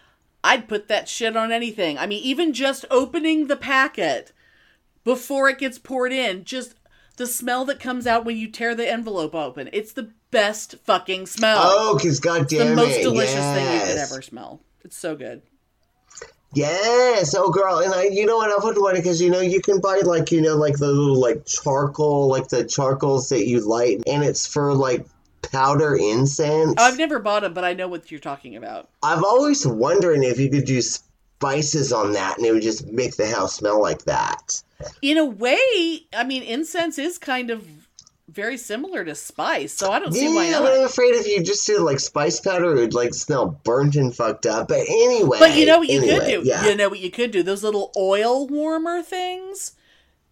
[0.43, 4.31] i'd put that shit on anything i mean even just opening the packet
[5.03, 6.75] before it gets poured in just
[7.17, 11.27] the smell that comes out when you tear the envelope open it's the best fucking
[11.27, 11.59] smell.
[11.61, 13.03] Oh, because God the most it.
[13.03, 14.61] delicious thing you could ever smell.
[14.83, 15.41] It's so good.
[16.53, 19.39] Yes, oh girl, and I, you know what, I would want it because you know
[19.39, 23.47] you can buy like you know like the little like charcoal, like the charcoals that
[23.47, 25.05] you light, and it's for like
[25.41, 26.75] powder incense.
[26.77, 28.89] Oh, i've never bought them but i know what you're talking about.
[29.01, 33.15] I've always wondering if you could do spices on that, and it would just make
[33.15, 34.61] the house smell like that.
[35.01, 37.65] in a way, I mean, incense is kind of
[38.31, 41.65] very similar to spice, so I don't see why Yeah, I'm afraid if you just
[41.67, 44.69] did like spice powder, it would like smell burnt and fucked up.
[44.69, 46.49] But anyway, But you know what you anyway, could do?
[46.49, 46.65] Yeah.
[46.65, 47.43] You know what you could do?
[47.43, 49.73] Those little oil warmer things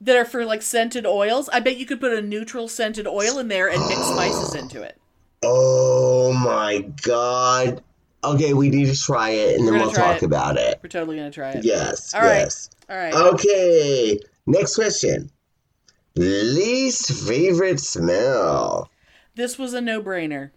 [0.02, 1.50] that are for like scented oils.
[1.50, 4.82] I bet you could put a neutral scented oil in there and mix spices into
[4.82, 4.98] it.
[5.44, 7.84] Oh my god.
[8.24, 10.24] Okay, we need to try it, and We're then we'll talk it.
[10.24, 10.80] about it.
[10.84, 11.64] We're totally gonna try it.
[11.64, 12.14] Yes.
[12.14, 12.40] All right.
[12.40, 12.70] yes.
[12.90, 13.14] All right.
[13.14, 14.20] Okay.
[14.46, 15.30] Next question.
[16.20, 18.92] Least favorite smell.
[19.36, 20.52] This was a no-brainer.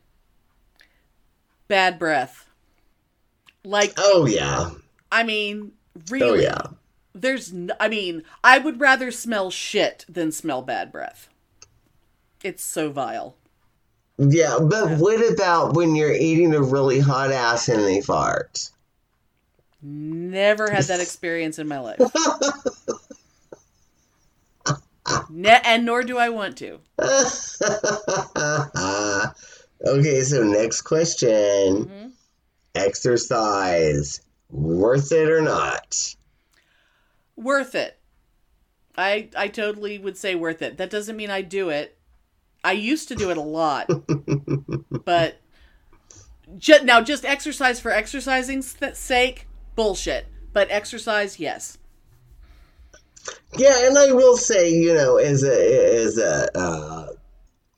[1.68, 2.48] Bad breath.
[3.64, 4.70] Like, Oh yeah.
[5.12, 6.40] I mean, oh, really.
[6.40, 6.62] Oh yeah.
[7.14, 11.28] There's, n- I mean, I would rather smell shit than smell bad breath.
[12.42, 13.36] It's so vile.
[14.18, 18.68] Yeah, but what about when you're eating a really hot ass and they fart?
[19.80, 22.00] Never had that experience in my life.
[25.30, 26.80] Ne- and nor do I want to.
[29.86, 31.28] okay, so next question.
[31.86, 32.12] Mhm.
[32.74, 34.20] Exercise.
[34.50, 36.14] Worth it or not?
[37.36, 37.98] Worth it.
[38.96, 40.76] I I totally would say worth it.
[40.76, 41.98] That doesn't mean I do it.
[42.64, 43.88] I used to do it a lot,
[45.04, 45.40] but
[46.84, 50.26] now just exercise for exercising's sake, bullshit.
[50.52, 51.78] But exercise, yes.
[53.56, 57.08] Yeah, and I will say, you know, as a as a uh,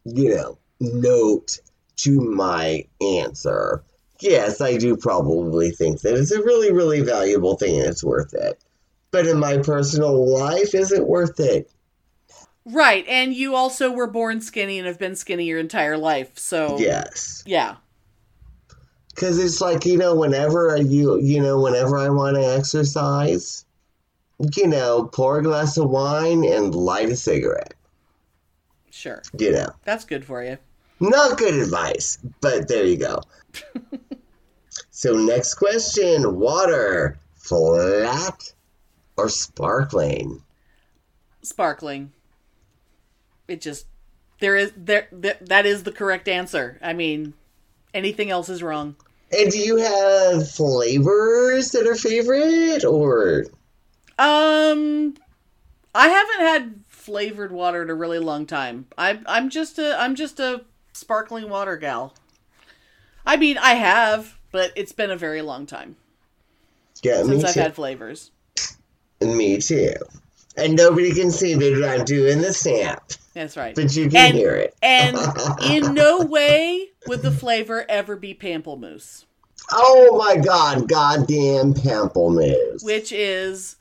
[0.04, 1.58] you know note
[1.96, 3.82] to my answer,
[4.20, 8.34] yes, I do probably think that it's a really really valuable thing and it's worth
[8.34, 8.62] it.
[9.10, 11.70] But in my personal life, is it worth it?
[12.64, 16.38] Right, and you also were born skinny and have been skinny your entire life.
[16.38, 17.76] So Yes, yeah.
[19.10, 23.63] because it's like you know, whenever you you know, whenever I want to exercise,
[24.56, 27.74] you know, pour a glass of wine and light a cigarette.
[28.90, 29.22] Sure.
[29.38, 29.72] You know.
[29.84, 30.58] That's good for you.
[31.00, 33.20] Not good advice, but there you go.
[34.90, 38.52] so, next question water, flat
[39.16, 40.42] or sparkling?
[41.42, 42.12] Sparkling.
[43.48, 43.86] It just
[44.40, 46.78] there is there, there that is the correct answer.
[46.80, 47.34] I mean,
[47.92, 48.96] anything else is wrong.
[49.36, 53.46] And do you have flavors that are favorite or?
[54.18, 55.14] Um
[55.94, 58.86] I haven't had flavored water in a really long time.
[58.98, 62.14] I I'm just a I'm just a sparkling water gal.
[63.26, 65.96] I mean, I have, but it's been a very long time
[67.02, 67.60] Yeah, me since I've too.
[67.60, 68.30] had flavors.
[69.20, 69.92] Me too.
[70.56, 73.10] And nobody can see me, I'm doing the snap.
[73.32, 73.74] That's right.
[73.74, 74.74] But you can And- hear it.
[74.82, 75.16] And
[75.68, 79.24] in no way would the flavor ever be pamplemousse,
[79.72, 82.84] Oh my god, goddamn pamplemousse.
[82.84, 83.76] which is.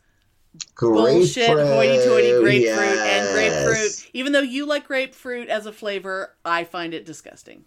[0.80, 4.10] Bullshit, hoity-toity grapefruit and grapefruit.
[4.14, 7.66] Even though you like grapefruit as a flavor, I find it disgusting.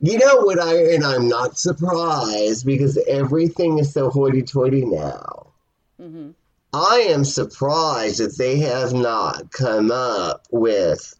[0.00, 5.52] You know what I and I'm not surprised because everything is so hoity-toity now.
[6.00, 6.30] hmm
[6.72, 11.14] I am surprised that they have not come up with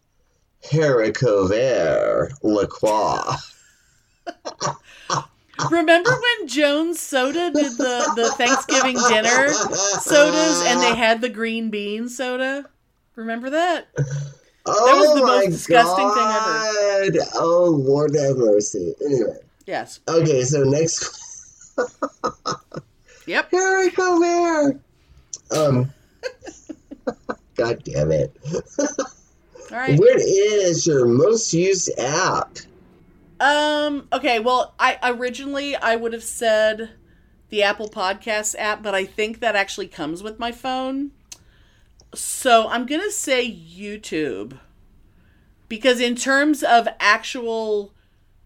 [0.63, 3.35] haricot vert La Croix.
[5.69, 9.53] Remember when Jones Soda did the, the Thanksgiving dinner
[9.99, 12.65] sodas and they had the green bean soda?
[13.15, 13.87] Remember that?
[14.65, 17.17] Oh was the most my disgusting thing God.
[17.35, 18.93] Oh Lord have mercy.
[19.03, 19.99] Anyway, Yes.
[20.07, 20.43] okay.
[20.43, 21.75] So next,
[23.25, 23.51] Yep.
[23.51, 24.79] haricot vert.
[25.51, 25.91] Um.
[27.55, 28.35] God damn it.
[28.79, 28.87] All
[29.71, 29.99] right.
[29.99, 32.57] What is your most used app?
[33.39, 34.07] Um.
[34.11, 34.39] Okay.
[34.39, 36.91] Well, I originally I would have said
[37.49, 41.11] the Apple Podcasts app, but I think that actually comes with my phone.
[42.13, 44.59] So I'm gonna say YouTube
[45.67, 47.93] because in terms of actual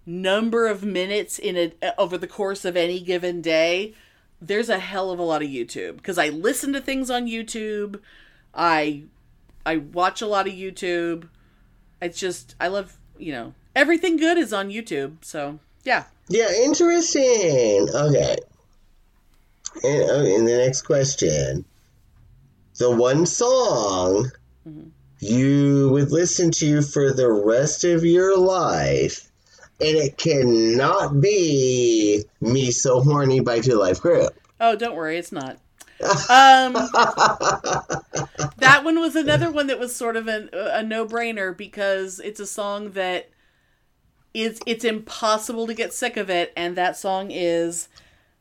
[0.06, 3.94] number of minutes in a over the course of any given day,
[4.42, 8.00] there's a hell of a lot of YouTube because I listen to things on YouTube.
[8.54, 9.04] I
[9.66, 11.30] I watch a lot of YouTube.
[12.02, 15.18] It's just I love you know everything good is on YouTube.
[15.24, 17.88] So yeah, Yeah, interesting.
[17.94, 18.36] Okay.
[19.84, 21.66] And, uh, and the next question.
[22.78, 24.32] The one song
[24.68, 24.90] Mhm.
[25.20, 29.30] you would listen to for the rest of your life,
[29.80, 34.28] and it cannot be Me So Horny by 2 Live Crew.
[34.62, 35.58] oh don't worry, it's not.
[36.02, 36.74] Um,
[38.58, 42.40] that one was another one that was sort of a, a no brainer because it's
[42.40, 43.30] a song that
[44.34, 47.88] is it's impossible to get sick of it, and that song is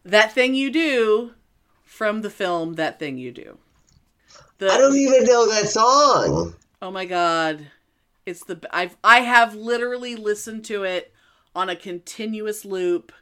[0.04, 1.32] that thing you do
[1.84, 3.58] from the film That Thing You Do.
[4.58, 6.54] The, I don't even know that song.
[6.80, 7.66] Oh my god.
[8.24, 11.12] It's the I've I have literally listened to it
[11.54, 13.12] on a continuous loop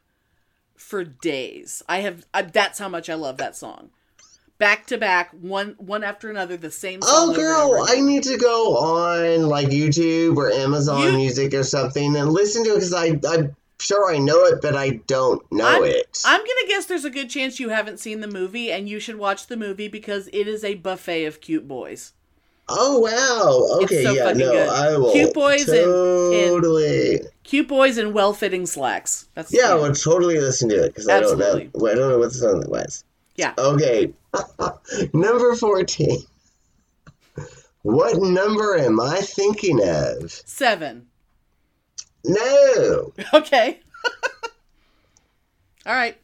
[0.77, 1.83] for days.
[1.89, 3.91] I have I, that's how much I love that song.
[4.61, 7.31] Back to back, one one after another, the same oh, song.
[7.31, 12.15] Oh, girl, I need to go on like YouTube or Amazon You- Music or something
[12.15, 15.65] and listen to it because I I'm sure I know it, but I don't know
[15.67, 16.21] I'm- it.
[16.27, 19.17] I'm gonna guess there's a good chance you haven't seen the movie, and you should
[19.17, 22.13] watch the movie because it is a buffet of cute boys.
[22.69, 23.83] oh wow!
[23.85, 24.69] Okay, so yeah, fucking no, good.
[24.69, 27.21] I will Cute boys and- and- totally.
[27.45, 29.27] Cute boys in well-fitting slacks.
[29.35, 31.57] That's yeah, I will totally listen to it because I don't know.
[31.57, 33.05] I don't know what the song was.
[33.41, 33.55] Yeah.
[33.57, 34.13] Okay,
[35.15, 36.19] number fourteen.
[37.83, 40.31] What number am I thinking of?
[40.31, 41.07] seven.
[42.25, 43.13] No.
[43.35, 43.81] Okay.
[45.87, 46.17] All right.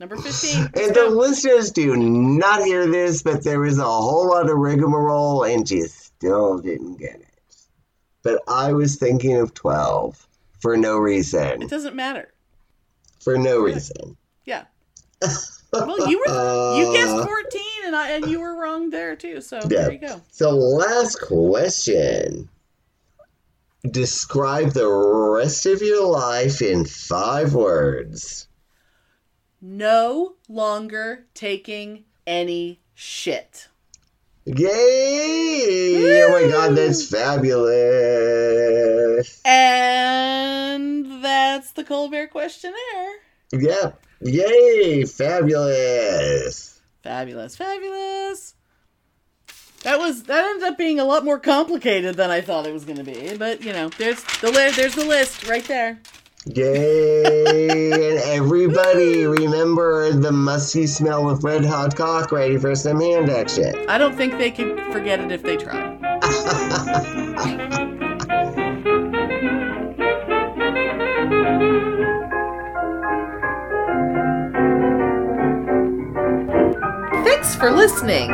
[0.00, 0.62] Number 15.
[0.62, 4.56] Let's And the listeners do not hear this, but there was a whole lot of
[4.56, 7.26] rigmarole, and you still didn't get it.
[8.22, 10.26] But I was thinking of 12
[10.60, 11.62] for no reason.
[11.62, 12.32] It doesn't matter.
[13.20, 14.16] For no reason.
[14.44, 14.64] Yeah.
[15.72, 19.40] Well, you were you guessed Uh, 14 and I and you were wrong there too.
[19.40, 19.66] So Yeah.
[19.68, 20.20] there you go.
[20.30, 22.48] So, last question.
[23.88, 28.46] Describe the rest of your life in five words.
[29.60, 33.68] No longer taking any shit.
[34.44, 36.22] Yay!
[36.24, 37.68] Oh my god, that's fabulous.
[39.44, 43.14] And that's the Colbert questionnaire.
[43.52, 44.02] Yep.
[44.20, 45.04] Yay!
[45.04, 46.80] Fabulous.
[47.02, 48.54] Fabulous, fabulous.
[49.84, 52.84] That was that ended up being a lot more complicated than I thought it was
[52.84, 56.00] going to be, but you know, there's the li- there's the list right there.
[56.46, 57.90] Yay!
[58.10, 63.72] and everybody remember the musty smell of red hot cock ready for some hand action.
[63.88, 65.98] I don't think they could forget it if they tried.
[77.58, 78.30] for listening.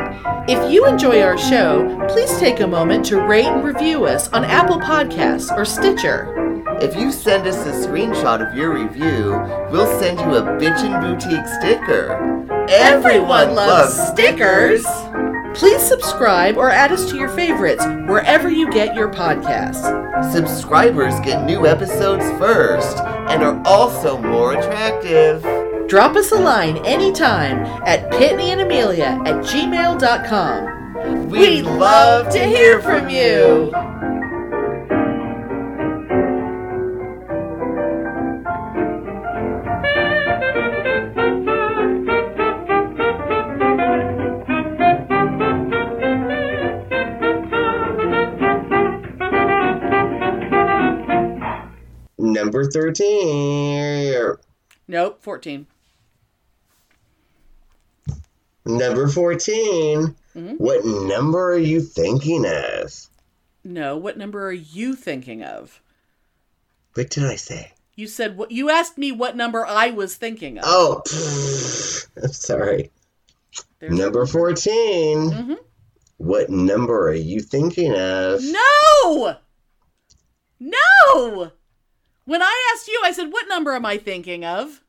[0.46, 4.44] If you enjoy our show, please take a moment to rate and review us on
[4.44, 6.32] Apple Podcasts or Stitcher.
[6.82, 9.30] If you send us a screenshot of your review,
[9.70, 12.12] we'll send you a Bitchin' Boutique sticker.
[12.68, 14.84] Everyone loves stickers.
[15.54, 20.32] Please subscribe or add us to your favorites wherever you get your podcasts.
[20.32, 25.63] Subscribers get new episodes first and are also more attractive.
[25.88, 31.28] Drop us a line anytime at pitneyandamelia at gmail.com.
[31.28, 33.70] We'd love to hear from you.
[52.18, 54.36] Number 13.
[54.88, 55.66] Nope, 14.
[58.66, 60.14] Number 14.
[60.34, 60.58] Mhm.
[60.58, 63.06] What number are you thinking of?
[63.62, 65.80] No, what number are you thinking of?
[66.94, 67.72] What did I say?
[67.94, 70.64] You said what you asked me what number I was thinking of.
[70.66, 72.08] Oh, pfft.
[72.22, 72.90] I'm sorry.
[73.78, 75.30] There's- Number 14.
[75.30, 75.58] Mhm.
[76.16, 78.40] What number are you thinking of?
[78.42, 79.36] No!
[80.60, 81.52] No!
[82.24, 84.80] When I asked you, I said, What number am I thinking of?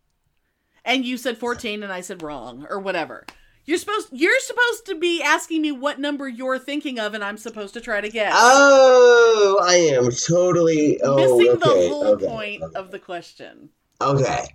[0.86, 3.26] And you said 14, and I said wrong, or whatever.
[3.66, 7.38] You're supposed you're supposed to be asking me what number you're thinking of, and I'm
[7.38, 8.34] supposed to try to guess.
[8.36, 12.80] Oh, I am totally oh, Missing okay, the whole okay, point okay.
[12.80, 13.70] of the question.
[14.00, 14.46] Okay.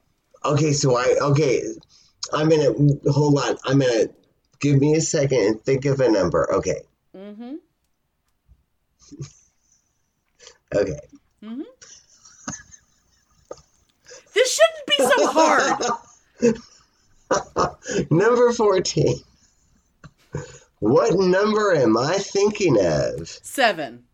[0.45, 1.63] Okay, so I okay.
[2.33, 2.73] I'm gonna
[3.11, 3.57] hold on.
[3.65, 4.07] I'm gonna
[4.61, 6.53] give me a second and think of a number.
[6.55, 6.81] Okay.
[7.17, 7.55] Mm-hmm.
[10.73, 11.01] Okay.
[11.43, 11.63] Mm-hmm.
[14.35, 16.55] This shouldn't be so hard.
[18.11, 19.17] number 14.
[20.81, 23.29] What number am I thinking of?
[23.29, 24.05] Seven.